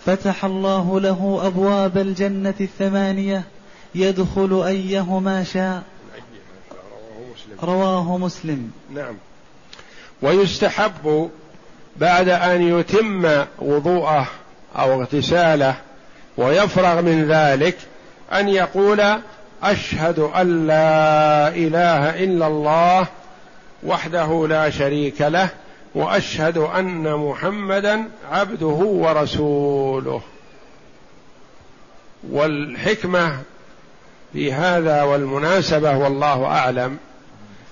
فتح 0.05 0.45
الله 0.45 0.99
له 0.99 1.39
أبواب 1.43 1.97
الجنة 1.97 2.53
الثمانية 2.61 3.43
يدخل 3.95 4.63
أيهما 4.65 5.43
شاء. 5.43 5.83
رواه 6.83 7.33
مسلم. 7.33 7.57
رواه 7.63 8.17
مسلم. 8.17 8.71
نعم. 8.93 9.15
ويستحب 10.21 11.29
بعد 11.97 12.29
أن 12.29 12.79
يتم 12.79 13.45
وضوءه 13.59 14.27
أو 14.75 15.01
اغتساله 15.01 15.75
ويفرغ 16.37 17.01
من 17.01 17.31
ذلك 17.31 17.77
أن 18.33 18.49
يقول 18.49 19.03
أشهد 19.63 20.19
أن 20.19 20.67
لا 20.67 21.47
إله 21.47 22.23
إلا 22.23 22.47
الله 22.47 23.07
وحده 23.83 24.47
لا 24.49 24.69
شريك 24.69 25.21
له 25.21 25.49
وأشهد 25.95 26.57
أن 26.57 27.13
محمدا 27.13 28.03
عبده 28.31 28.67
ورسوله. 28.67 30.21
والحكمة 32.31 33.37
في 34.33 34.53
هذا 34.53 35.03
والمناسبة 35.03 35.97
والله 35.97 36.45
أعلم 36.45 36.97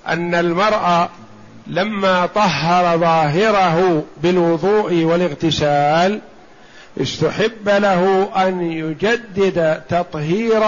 أن 0.07 0.35
المرء 0.35 1.09
لما 1.67 2.25
طهر 2.25 2.97
ظاهره 2.97 4.03
بالوضوء 4.23 5.03
والاغتسال 5.03 6.19
استحب 7.01 7.69
له 7.69 8.29
أن 8.47 8.61
يجدد 8.61 9.81
تطهير 9.89 10.63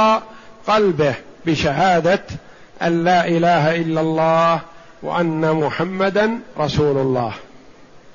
قلبه 0.67 1.15
بشهادة 1.45 2.21
أن 2.81 3.03
لا 3.03 3.27
إله 3.27 3.75
إلا 3.75 4.01
الله 4.01 4.59
وأن 5.03 5.51
محمدا 5.51 6.39
رسول 6.59 6.97
الله. 6.97 7.33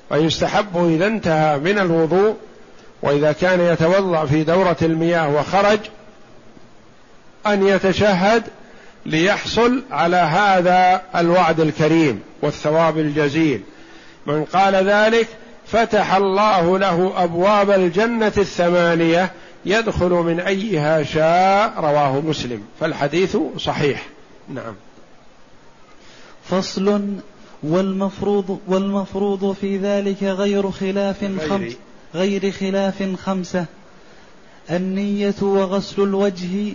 ويستحب 0.09 0.87
إذا 0.95 1.07
انتهى 1.07 1.57
من 1.57 1.79
الوضوء 1.79 2.35
وإذا 3.01 3.31
كان 3.31 3.59
يتوضأ 3.59 4.25
في 4.25 4.43
دورة 4.43 4.77
المياه 4.81 5.29
وخرج 5.35 5.79
أن 7.47 7.67
يتشهد 7.67 8.43
ليحصل 9.05 9.83
على 9.91 10.15
هذا 10.15 11.01
الوعد 11.15 11.59
الكريم 11.59 12.19
والثواب 12.41 12.97
الجزيل. 12.97 13.61
من 14.27 14.43
قال 14.45 14.75
ذلك 14.75 15.27
فتح 15.67 16.13
الله 16.13 16.79
له 16.79 17.23
أبواب 17.23 17.71
الجنة 17.71 18.33
الثمانية 18.37 19.31
يدخل 19.65 20.09
من 20.09 20.39
أيها 20.39 21.03
شاء 21.03 21.73
رواه 21.77 22.19
مسلم. 22.19 22.63
فالحديث 22.79 23.37
صحيح. 23.57 24.07
نعم. 24.49 24.73
فصل 26.43 27.01
والمفروض 27.63 28.59
والمفروض 28.67 29.55
في 29.61 29.77
ذلك 29.77 30.23
غير 30.23 30.71
خلاف 30.71 31.25
خمس 31.49 31.73
غير 32.15 32.51
خلاف 32.51 33.15
خمسة. 33.25 33.65
النية 34.69 35.35
وغسل 35.41 36.01
الوجه 36.01 36.73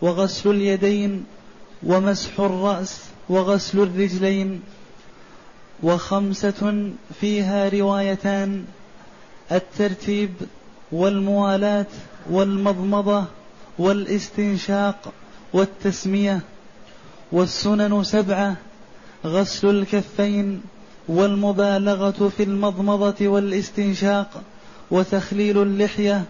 وغسل 0.00 0.50
اليدين 0.50 1.24
ومسح 1.86 2.40
الرأس 2.40 3.00
وغسل 3.28 3.78
الرجلين 3.78 4.60
وخمسة 5.82 6.90
فيها 7.20 7.68
روايتان 7.68 8.64
الترتيب 9.52 10.30
والموالاة 10.92 11.86
والمضمضة 12.30 13.24
والاستنشاق 13.78 15.12
والتسمية 15.52 16.40
والسنن 17.32 18.04
سبعة 18.04 18.56
غسل 19.24 19.70
الكفين 19.70 20.62
والمبالغة 21.08 22.32
في 22.36 22.42
المضمضة 22.42 23.28
والاستنشاق 23.28 24.42
وتخليل 24.90 25.62
اللحية 25.62 26.24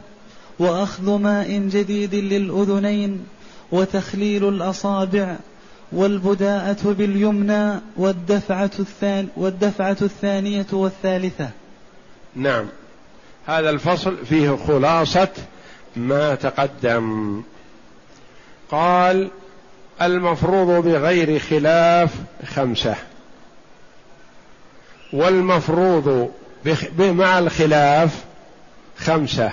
وأخذ 0.59 1.19
ماء 1.19 1.59
جديد 1.59 2.15
للأذنين 2.15 3.25
وتخليل 3.73 4.49
الأصابع 4.49 5.37
والبداءة 5.93 6.77
باليمنى 6.85 7.81
والدفعة 7.97 8.71
الثانية 8.79 9.29
والدفعة 9.37 9.97
الثانية 10.03 10.67
والثالثة. 10.73 11.51
نعم. 12.37 12.67
هذا 13.47 13.71
الفصل 13.71 14.27
فيه 14.27 14.59
خلاصة 14.67 15.29
ما 15.97 16.35
تقدم. 16.35 17.43
قال 18.71 19.31
المفروض 20.03 20.85
بغير 20.85 21.39
خلاف 21.39 22.11
خمسة 22.55 22.95
والمفروض 25.13 26.31
مع 26.99 27.39
الخلاف 27.39 28.25
خمسة 28.99 29.53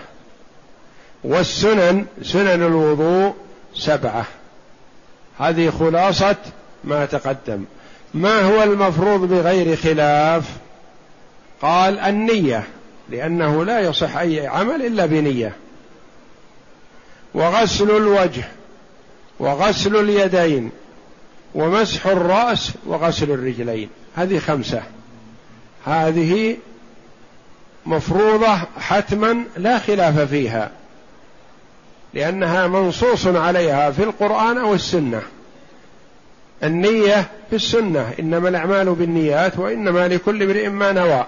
والسنن 1.24 2.06
سنن 2.24 2.64
الوضوء 2.64 3.36
سبعة. 3.80 4.26
هذه 5.40 5.70
خلاصة 5.70 6.36
ما 6.84 7.06
تقدم. 7.06 7.66
ما 8.14 8.42
هو 8.42 8.64
المفروض 8.64 9.30
بغير 9.30 9.76
خلاف؟ 9.76 10.44
قال 11.62 12.00
النية 12.00 12.64
لأنه 13.10 13.66
لا 13.66 13.80
يصح 13.80 14.18
أي 14.18 14.48
عمل 14.48 14.86
إلا 14.86 15.06
بنية. 15.06 15.56
وغسل 17.34 17.92
الوجه 17.98 18.44
وغسل 19.40 19.96
اليدين 19.96 20.72
ومسح 21.56 22.08
الرأس 22.08 22.72
وغسل 22.86 23.32
الرجلين. 23.32 23.90
هذه 24.16 24.40
خمسة. 24.40 24.84
هذه 25.86 26.58
مفروضة 27.86 28.58
حتما 28.80 29.44
لا 29.58 29.80
خلاف 29.80 30.20
فيها. 30.20 30.72
لأنها 32.14 32.68
منصوص 32.68 33.28
عليها 33.28 33.92
في 33.92 34.04
القرآن 34.04 34.58
أو 34.58 34.74
السنة. 34.74 35.22
النية 36.64 37.28
في 37.50 37.56
السنة 37.56 38.14
إنما 38.20 38.50
الأعمال 38.50 38.96
بالنيات 38.96 39.60
وإنما 39.60 40.08
لكل 40.08 40.44
امرئ 40.44 40.68
ما 40.68 40.92
نوى. 40.92 41.26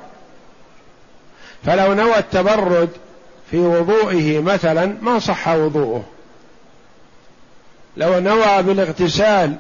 فلو 1.66 1.94
نوى 1.94 2.18
التبرد 2.18 2.90
في 3.52 3.58
وضوئه 3.58 4.40
مثلا 4.40 4.96
ما 5.02 5.20
صح 5.20 5.48
وضوءه. 5.48 6.04
لو 7.98 8.20
نوى 8.20 8.64
بالاغتسال 8.64 9.56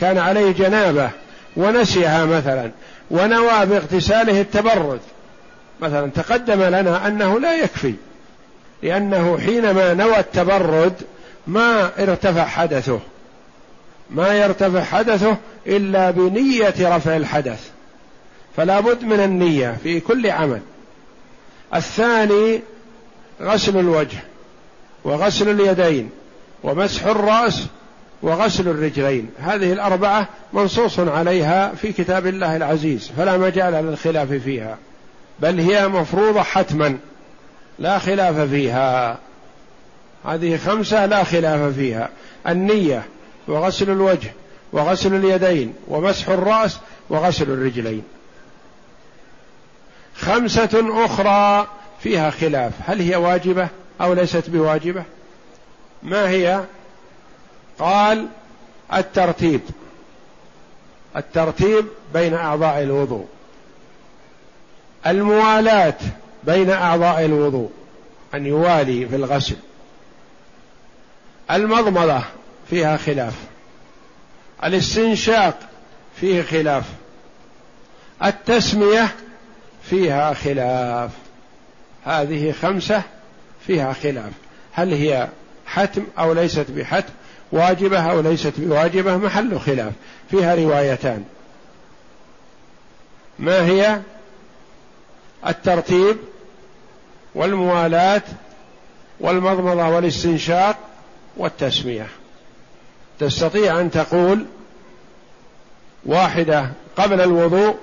كان 0.00 0.18
عليه 0.18 0.52
جنابة 0.52 1.10
ونسيها 1.56 2.24
مثلا 2.24 2.70
ونوى 3.10 3.66
باغتساله 3.66 4.40
التبرد. 4.40 5.00
مثلا 5.80 6.10
تقدم 6.10 6.62
لنا 6.62 7.06
أنه 7.06 7.40
لا 7.40 7.56
يكفي. 7.56 7.94
لأنه 8.82 9.38
حينما 9.38 9.94
نوى 9.94 10.18
التبرد 10.18 10.94
ما 11.46 11.90
ارتفع 12.02 12.44
حدثه 12.44 13.00
ما 14.10 14.34
يرتفع 14.34 14.84
حدثه 14.84 15.36
إلا 15.66 16.10
بنية 16.10 16.74
رفع 16.96 17.16
الحدث 17.16 17.70
فلا 18.56 18.80
بد 18.80 19.04
من 19.04 19.20
النية 19.20 19.76
في 19.82 20.00
كل 20.00 20.30
عمل. 20.30 20.60
الثاني 21.74 22.60
غسل 23.42 23.78
الوجه 23.78 24.18
وغسل 25.04 25.48
اليدين 25.50 26.10
ومسح 26.62 27.06
الرأس 27.06 27.66
وغسل 28.22 28.68
الرجلين 28.68 29.30
هذه 29.38 29.72
الأربعة 29.72 30.28
منصوص 30.52 30.98
عليها 30.98 31.74
في 31.74 31.92
كتاب 31.92 32.26
الله 32.26 32.56
العزيز 32.56 33.10
فلا 33.16 33.36
مجال 33.36 33.72
للخلاف 33.72 34.32
فيها 34.32 34.78
بل 35.40 35.60
هي 35.60 35.88
مفروضة 35.88 36.42
حتما. 36.42 36.98
لا 37.80 37.98
خلاف 37.98 38.38
فيها. 38.38 39.18
هذه 40.24 40.56
خمسة 40.56 41.06
لا 41.06 41.24
خلاف 41.24 41.74
فيها. 41.74 42.08
النية 42.48 43.02
وغسل 43.48 43.90
الوجه 43.90 44.32
وغسل 44.72 45.14
اليدين 45.14 45.74
ومسح 45.88 46.28
الرأس 46.28 46.78
وغسل 47.08 47.50
الرجلين. 47.50 48.02
خمسة 50.16 51.04
أخرى 51.04 51.66
فيها 52.02 52.30
خلاف. 52.30 52.72
هل 52.86 53.00
هي 53.00 53.16
واجبة 53.16 53.68
أو 54.00 54.12
ليست 54.12 54.50
بواجبة؟ 54.50 55.04
ما 56.02 56.28
هي؟ 56.28 56.64
قال 57.78 58.26
الترتيب. 58.94 59.60
الترتيب 61.16 61.86
بين 62.14 62.34
أعضاء 62.34 62.82
الوضوء. 62.82 63.26
الموالاة. 65.06 65.98
بين 66.44 66.70
أعضاء 66.70 67.24
الوضوء 67.24 67.70
أن 68.34 68.46
يوالي 68.46 69.08
في 69.08 69.16
الغسل. 69.16 69.56
المضمضة 71.50 72.22
فيها 72.70 72.96
خلاف. 72.96 73.34
الاستنشاق 74.64 75.58
فيه 76.16 76.42
خلاف. 76.42 76.84
التسمية 78.24 79.08
فيها 79.82 80.34
خلاف. 80.34 81.10
هذه 82.04 82.52
خمسة 82.52 83.02
فيها 83.66 83.92
خلاف. 83.92 84.32
هل 84.72 84.92
هي 84.92 85.28
حتم 85.66 86.06
أو 86.18 86.32
ليست 86.32 86.70
بحتم؟ 86.70 87.12
واجبة 87.52 88.10
أو 88.10 88.20
ليست 88.20 88.52
بواجبة؟ 88.58 89.16
محل 89.16 89.60
خلاف. 89.60 89.92
فيها 90.30 90.54
روايتان. 90.54 91.24
ما 93.38 93.66
هي؟ 93.66 94.00
الترتيب 95.46 96.16
والموالاة 97.34 98.22
والمضمضة 99.20 99.88
والاستنشاق 99.88 100.76
والتسمية. 101.36 102.06
تستطيع 103.18 103.80
أن 103.80 103.90
تقول 103.90 104.44
واحدة 106.06 106.70
قبل 106.96 107.20
الوضوء 107.20 107.76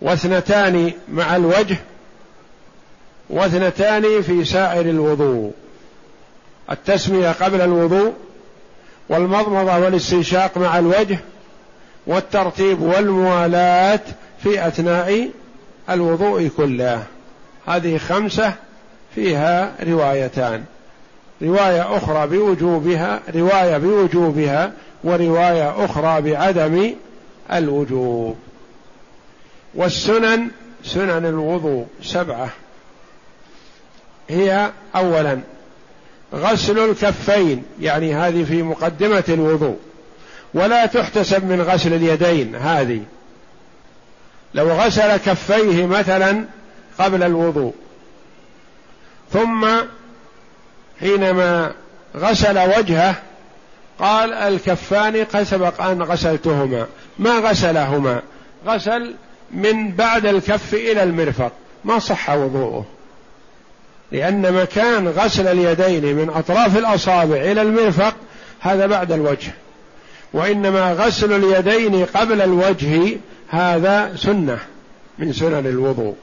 واثنتان 0.00 0.92
مع 1.08 1.36
الوجه 1.36 1.76
واثنتان 3.30 4.22
في 4.22 4.44
سائر 4.44 4.90
الوضوء. 4.90 5.52
التسمية 6.70 7.32
قبل 7.32 7.60
الوضوء 7.60 8.12
والمضمضة 9.08 9.78
والاستنشاق 9.78 10.58
مع 10.58 10.78
الوجه 10.78 11.18
والترتيب 12.06 12.82
والموالاة 12.82 14.00
في 14.42 14.66
أثناء 14.66 15.30
الوضوء 15.90 16.50
كله. 16.56 17.02
هذه 17.66 17.98
خمسة 17.98 18.54
فيها 19.14 19.74
روايتان. 19.82 20.64
رواية 21.42 21.96
أخرى 21.96 22.26
بوجوبها 22.26 23.20
رواية 23.34 23.78
بوجوبها 23.78 24.72
ورواية 25.04 25.84
أخرى 25.84 26.20
بعدم 26.20 26.94
الوجوب. 27.52 28.36
والسنن 29.74 30.48
سنن 30.84 31.26
الوضوء 31.26 31.86
سبعة. 32.02 32.48
هي 34.28 34.70
اولا 34.96 35.38
غسل 36.34 36.78
الكفين 36.78 37.64
يعني 37.80 38.14
هذه 38.14 38.44
في 38.44 38.62
مقدمة 38.62 39.24
الوضوء. 39.28 39.76
ولا 40.54 40.86
تحتسب 40.86 41.44
من 41.44 41.62
غسل 41.62 41.94
اليدين 41.94 42.54
هذه. 42.54 43.02
لو 44.54 44.68
غسل 44.68 45.16
كفيه 45.16 45.86
مثلا 45.86 46.44
قبل 46.98 47.22
الوضوء 47.22 47.74
ثم 49.32 49.66
حينما 51.00 51.72
غسل 52.16 52.58
وجهه 52.58 53.14
قال 53.98 54.34
الكفان 54.34 55.24
قد 55.24 55.42
سبق 55.42 55.82
أن 55.82 56.02
غسلتهما. 56.02 56.86
ما 57.18 57.38
غسلهما؟ 57.38 58.22
غسل 58.66 59.14
من 59.50 59.90
بعد 59.90 60.26
الكف 60.26 60.74
إلى 60.74 61.02
المرفق. 61.02 61.52
ما 61.84 61.98
صح 61.98 62.30
وضوءه. 62.30 62.86
لأن 64.12 64.52
مكان 64.52 65.08
غسل 65.08 65.46
اليدين 65.46 66.16
من 66.16 66.30
أطراف 66.30 66.76
الأصابع 66.76 67.36
إلى 67.36 67.62
المرفق 67.62 68.14
هذا 68.60 68.86
بعد 68.86 69.12
الوجه. 69.12 69.52
وإنما 70.32 70.92
غسل 70.92 71.32
اليدين 71.32 72.04
قبل 72.04 72.42
الوجه 72.42 73.16
هذا 73.50 74.16
سنة 74.16 74.58
من 75.18 75.32
سنن 75.32 75.66
الوضوء 75.66 76.16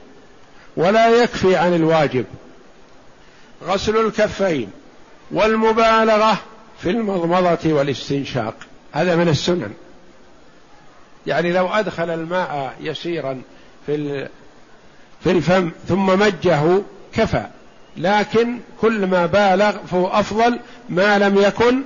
ولا 0.76 1.08
يكفي 1.08 1.56
عن 1.56 1.74
الواجب. 1.74 2.24
غسل 3.64 4.06
الكفين 4.06 4.70
والمبالغة 5.30 6.38
في 6.82 6.90
المضمضة 6.90 7.72
والاستنشاق 7.72 8.54
هذا 8.92 9.16
من 9.16 9.28
السنن. 9.28 9.72
يعني 11.26 11.52
لو 11.52 11.68
أدخل 11.68 12.10
الماء 12.10 12.74
يسيرا 12.80 13.42
في 13.86 14.28
في 15.24 15.30
الفم 15.30 15.70
ثم 15.88 16.06
مجه 16.06 16.82
كفى. 17.12 17.46
لكن 17.96 18.58
كل 18.80 19.06
ما 19.06 19.26
بالغ 19.26 19.72
فهو 19.90 20.06
أفضل 20.06 20.60
ما 20.88 21.18
لم 21.18 21.38
يكن 21.38 21.82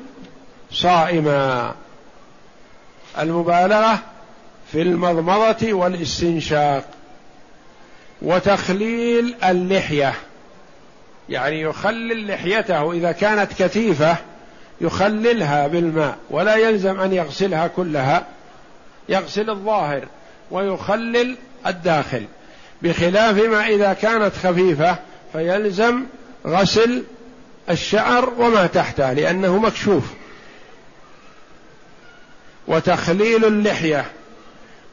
صائما. 0.72 1.74
المبالغة 3.18 4.11
في 4.72 4.82
المضمضة 4.82 5.72
والاستنشاق 5.72 6.84
وتخليل 8.22 9.34
اللحية. 9.44 10.14
يعني 11.28 11.60
يخلل 11.60 12.28
لحيته 12.28 12.92
إذا 12.92 13.12
كانت 13.12 13.52
كثيفة 13.62 14.16
يخللها 14.80 15.66
بالماء 15.66 16.16
ولا 16.30 16.56
يلزم 16.56 17.00
أن 17.00 17.12
يغسلها 17.12 17.66
كلها 17.66 18.26
يغسل 19.08 19.50
الظاهر 19.50 20.04
ويخلل 20.50 21.36
الداخل. 21.66 22.24
بخلاف 22.82 23.36
ما 23.36 23.66
إذا 23.66 23.92
كانت 23.92 24.34
خفيفة 24.34 24.96
فيلزم 25.32 26.04
غسل 26.46 27.04
الشعر 27.70 28.32
وما 28.38 28.66
تحته 28.66 29.12
لأنه 29.12 29.58
مكشوف. 29.58 30.04
وتخليل 32.68 33.44
اللحية. 33.44 34.06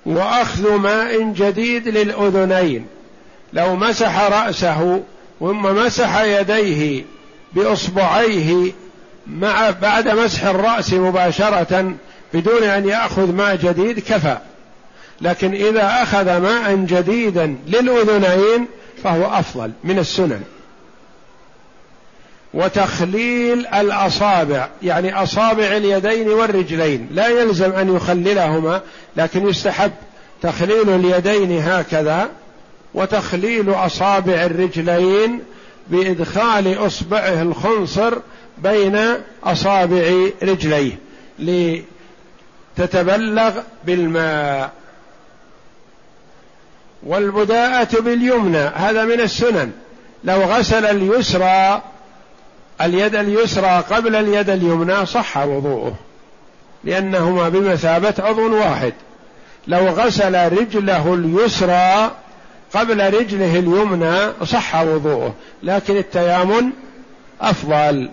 وأخذ 0.09 0.75
ماء 0.75 1.23
جديد 1.23 1.87
للأذنين. 1.87 2.85
لو 3.53 3.75
مسح 3.75 4.19
رأسه 4.19 5.03
ثم 5.39 5.61
مسح 5.61 6.21
يديه 6.21 7.03
بإصبعيه 7.53 8.71
مع 9.27 9.69
بعد 9.69 10.07
مسح 10.07 10.43
الرأس 10.43 10.93
مباشرة 10.93 11.93
بدون 12.33 12.63
أن 12.63 12.89
يأخذ 12.89 13.33
ماء 13.33 13.55
جديد 13.55 13.99
كفى. 13.99 14.37
لكن 15.21 15.53
إذا 15.53 16.03
أخذ 16.03 16.37
ماء 16.37 16.75
جديدا 16.75 17.57
للأذنين 17.67 18.67
فهو 19.03 19.25
أفضل 19.39 19.71
من 19.83 19.99
السنن. 19.99 20.41
وتخليل 22.53 23.67
الأصابع 23.67 24.69
يعني 24.83 25.23
أصابع 25.23 25.63
اليدين 25.63 26.29
والرجلين. 26.29 27.07
لا 27.11 27.27
يلزم 27.27 27.71
أن 27.71 27.95
يخللهما 27.95 28.81
لكن 29.17 29.49
يستحب 29.49 29.91
تخليل 30.41 30.89
اليدين 30.89 31.61
هكذا 31.61 32.29
وتخليل 32.93 33.69
أصابع 33.71 34.33
الرجلين 34.33 35.39
بإدخال 35.87 36.85
أصبعه 36.87 37.41
الخنصر 37.41 38.13
بين 38.57 38.99
أصابع 39.43 40.13
رجليه 40.43 40.97
لتتبلغ 42.77 43.51
بالماء. 43.85 44.71
والبداءة 47.03 47.99
باليمنى 47.99 48.57
هذا 48.57 49.05
من 49.05 49.21
السنن. 49.21 49.71
لو 50.23 50.41
غسل 50.41 50.85
اليسرى 50.85 51.81
اليد 52.81 53.15
اليسرى 53.15 53.83
قبل 53.91 54.15
اليد 54.15 54.49
اليمنى 54.49 55.05
صح 55.05 55.37
وضوءه 55.37 55.95
لأنهما 56.83 57.49
بمثابة 57.49 58.13
عضو 58.19 58.55
واحد. 58.55 58.93
لو 59.67 59.87
غسل 59.87 60.51
رجله 60.59 61.13
اليسرى 61.13 62.11
قبل 62.73 63.13
رجله 63.13 63.59
اليمنى 63.59 64.45
صح 64.45 64.75
وضوءه 64.75 65.33
لكن 65.63 65.97
التيامن 65.97 66.69
أفضل. 67.41 68.09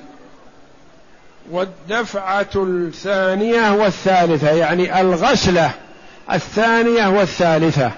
والدفعة 1.50 2.50
الثانية 2.56 3.72
والثالثة 3.72 4.50
يعني 4.50 5.00
الغسلة 5.00 5.70
الثانية 6.32 7.08
والثالثة. 7.08 7.90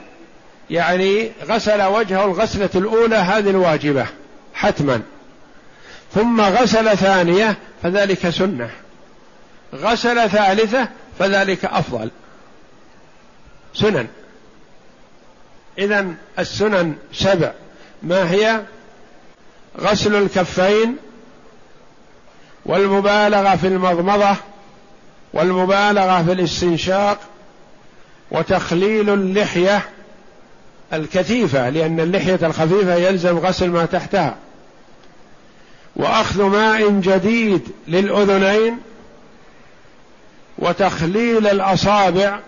يعني 0.70 1.30
غسل 1.48 1.82
وجهه 1.82 2.24
الغسلة 2.24 2.70
الأولى 2.74 3.16
هذه 3.16 3.50
الواجبة 3.50 4.06
حتما. 4.54 5.02
ثم 6.14 6.40
غسل 6.40 6.96
ثانية 6.96 7.56
فذلك 7.82 8.30
سنة. 8.30 8.70
غسل 9.74 10.30
ثالثة 10.30 10.88
فذلك 11.18 11.64
أفضل. 11.64 12.10
سنن. 13.74 14.06
إذا 15.78 16.06
السنن 16.38 16.96
سبع. 17.12 17.52
ما 18.02 18.30
هي؟ 18.30 18.60
غسل 19.80 20.14
الكفين 20.14 20.96
والمبالغة 22.66 23.56
في 23.56 23.66
المضمضة 23.66 24.36
والمبالغة 25.32 26.22
في 26.22 26.32
الاستنشاق 26.32 27.18
وتخليل 28.30 29.10
اللحية 29.10 29.82
الكثيفة 30.92 31.68
لأن 31.68 32.00
اللحية 32.00 32.38
الخفيفة 32.42 32.94
يلزم 32.94 33.38
غسل 33.38 33.68
ما 33.70 33.86
تحتها. 33.86 34.36
وأخذ 35.98 36.42
ماء 36.42 36.90
جديد 36.90 37.68
للأذنين 37.88 38.78
وتخليل 40.58 41.46
الأصابع 41.46 42.38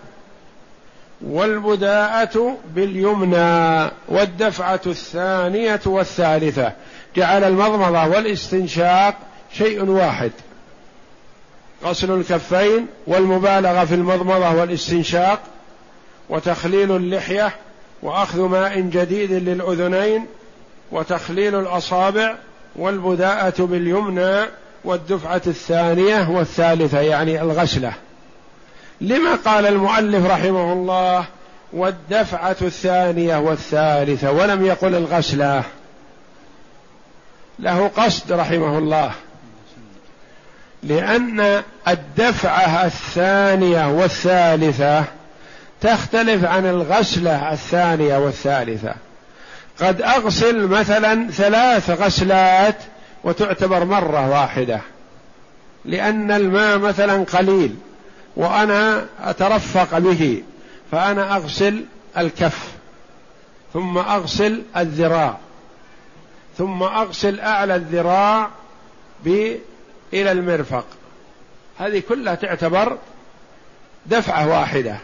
والبداءة 1.21 2.57
باليمنى 2.75 3.91
والدفعة 4.07 4.81
الثانية 4.87 5.79
والثالثة. 5.85 6.73
جعل 7.15 7.43
المضمضة 7.43 8.05
والاستنشاق 8.05 9.15
شيء 9.53 9.83
واحد. 9.83 10.31
غسل 11.83 12.11
الكفين 12.11 12.87
والمبالغة 13.07 13.85
في 13.85 13.95
المضمضة 13.95 14.51
والاستنشاق 14.53 15.39
وتخليل 16.29 16.95
اللحية 16.95 17.51
وأخذ 18.01 18.41
ماء 18.41 18.79
جديد 18.79 19.31
للأذنين 19.31 20.25
وتخليل 20.91 21.55
الأصابع 21.55 22.35
والبداءة 22.75 23.53
باليمنى 23.59 24.45
والدفعة 24.83 25.41
الثانية 25.47 26.29
والثالثة 26.29 26.99
يعني 26.99 27.41
الغسله 27.41 27.93
لما 29.01 29.35
قال 29.35 29.65
المؤلف 29.65 30.25
رحمه 30.25 30.73
الله 30.73 31.25
والدفعة 31.73 32.55
الثانية 32.61 33.37
والثالثة 33.37 34.31
ولم 34.31 34.65
يقل 34.65 34.95
الغسله 34.95 35.63
له 37.59 37.87
قصد 37.87 38.31
رحمه 38.31 38.77
الله. 38.77 39.11
لأن 40.83 41.63
الدفعة 41.87 42.85
الثانية 42.85 43.87
والثالثة 43.87 45.03
تختلف 45.81 46.45
عن 46.45 46.65
الغسله 46.65 47.53
الثانية 47.53 48.17
والثالثة. 48.17 48.95
قد 49.79 50.01
أغسل 50.01 50.67
مثلا 50.67 51.31
ثلاث 51.31 51.89
غسلات 51.89 52.75
وتعتبر 53.23 53.85
مرة 53.85 54.29
واحدة 54.29 54.81
لأن 55.85 56.31
الماء 56.31 56.77
مثلا 56.77 57.23
قليل 57.23 57.75
وأنا 58.35 59.05
أترفق 59.23 59.97
به 59.97 60.43
فأنا 60.91 61.35
أغسل 61.35 61.85
الكف 62.17 62.67
ثم 63.73 63.97
أغسل 63.97 64.63
الذراع 64.77 65.37
ثم 66.57 66.83
أغسل 66.83 67.39
أعلى 67.39 67.75
الذراع 67.75 68.49
إلى 70.13 70.31
المرفق. 70.31 70.85
هذه 71.79 72.03
كلها 72.09 72.35
تعتبر 72.35 72.97
دفعة 74.05 74.47
واحدة 74.47 74.97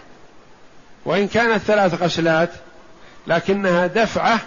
وإن 1.06 1.28
كانت 1.28 1.64
ثلاث 1.64 2.02
غسلات 2.02 2.50
لكنها 3.28 3.88
دفعة 3.88 4.40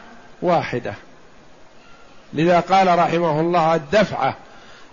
واحدة. 0.43 0.95
لذا 2.33 2.61
قال 2.61 2.99
رحمه 2.99 3.41
الله 3.41 3.75
الدفعة 3.75 4.37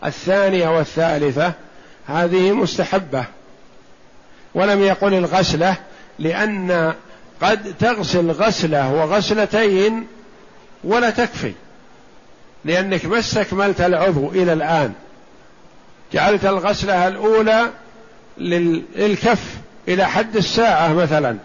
الثانية 0.05 0.77
والثالثة 0.77 1.53
هذه 2.07 2.51
مستحبة. 2.51 3.25
ولم 4.55 4.83
يقل 4.83 5.13
الغسلة 5.13 5.75
لأن 6.19 6.93
قد 7.41 7.73
تغسل 7.79 8.31
غسلة 8.31 8.93
وغسلتين 8.93 10.07
ولا 10.83 11.09
تكفي. 11.09 11.53
لأنك 12.65 13.05
ما 13.05 13.19
استكملت 13.19 13.81
العضو 13.81 14.29
إلى 14.29 14.53
الآن. 14.53 14.93
جعلت 16.13 16.45
الغسلة 16.45 17.07
الأولى 17.07 17.69
للكف 18.37 19.55
إلى 19.87 20.05
حد 20.05 20.35
الساعة 20.35 20.93
مثلا. 20.93 21.37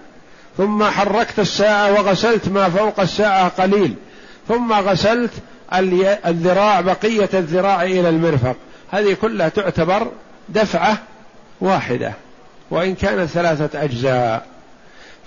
ثم 0.57 0.85
حركت 0.85 1.39
الساعة 1.39 1.93
وغسلت 1.93 2.49
ما 2.49 2.69
فوق 2.69 3.01
الساعة 3.01 3.49
قليل. 3.49 3.95
ثم 4.49 4.73
غسلت 4.73 5.31
الذراع 6.27 6.81
بقية 6.81 7.29
الذراع 7.35 7.83
إلى 7.83 8.09
المرفق. 8.09 8.57
هذه 8.91 9.17
كلها 9.23 9.49
تعتبر 9.49 10.09
دفعة 10.49 10.99
واحدة 11.61 12.13
وإن 12.71 12.95
كانت 12.95 13.31
ثلاثة 13.31 13.85
أجزاء. 13.85 14.47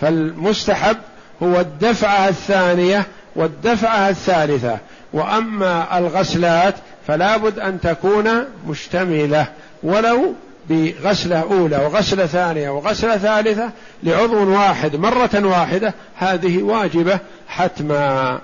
فالمستحب 0.02 0.98
هو 1.44 1.60
الدفعة 1.60 2.28
الثانية 2.28 3.06
والدفعة 3.36 4.10
الثالثة. 4.10 4.78
وأما 5.14 5.98
الغسلات 5.98 6.76
فلا 7.08 7.38
بد 7.38 7.60
أن 7.60 7.82
تكون 7.82 8.46
مشتملة 8.68 9.48
ولو 9.84 10.34
بغسلة 10.70 11.40
أولى 11.40 11.78
وغسلة 11.78 12.26
ثانية 12.26 12.70
وغسلة 12.70 13.18
ثالثة 13.18 13.72
لعضو 14.04 14.52
واحد 14.52 14.96
مرة 14.96 15.30
واحدة 15.34 15.94
هذه 16.16 16.64
واجبة 16.64 17.20
حتما. 17.48 18.40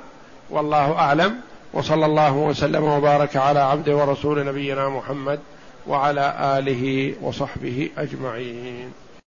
والله 0.49 0.91
أعلم. 0.91 1.35
وصلى 1.73 2.05
الله 2.05 2.33
وسلم 2.33 2.83
وبارك 2.83 3.37
على 3.37 3.59
عبد 3.59 3.89
ورسول 3.89 4.45
نبينا 4.45 4.89
محمد 4.89 5.39
وعلى 5.87 6.35
آله 6.59 7.13
وصحبه 7.21 7.89
أجمعين. 7.97 8.91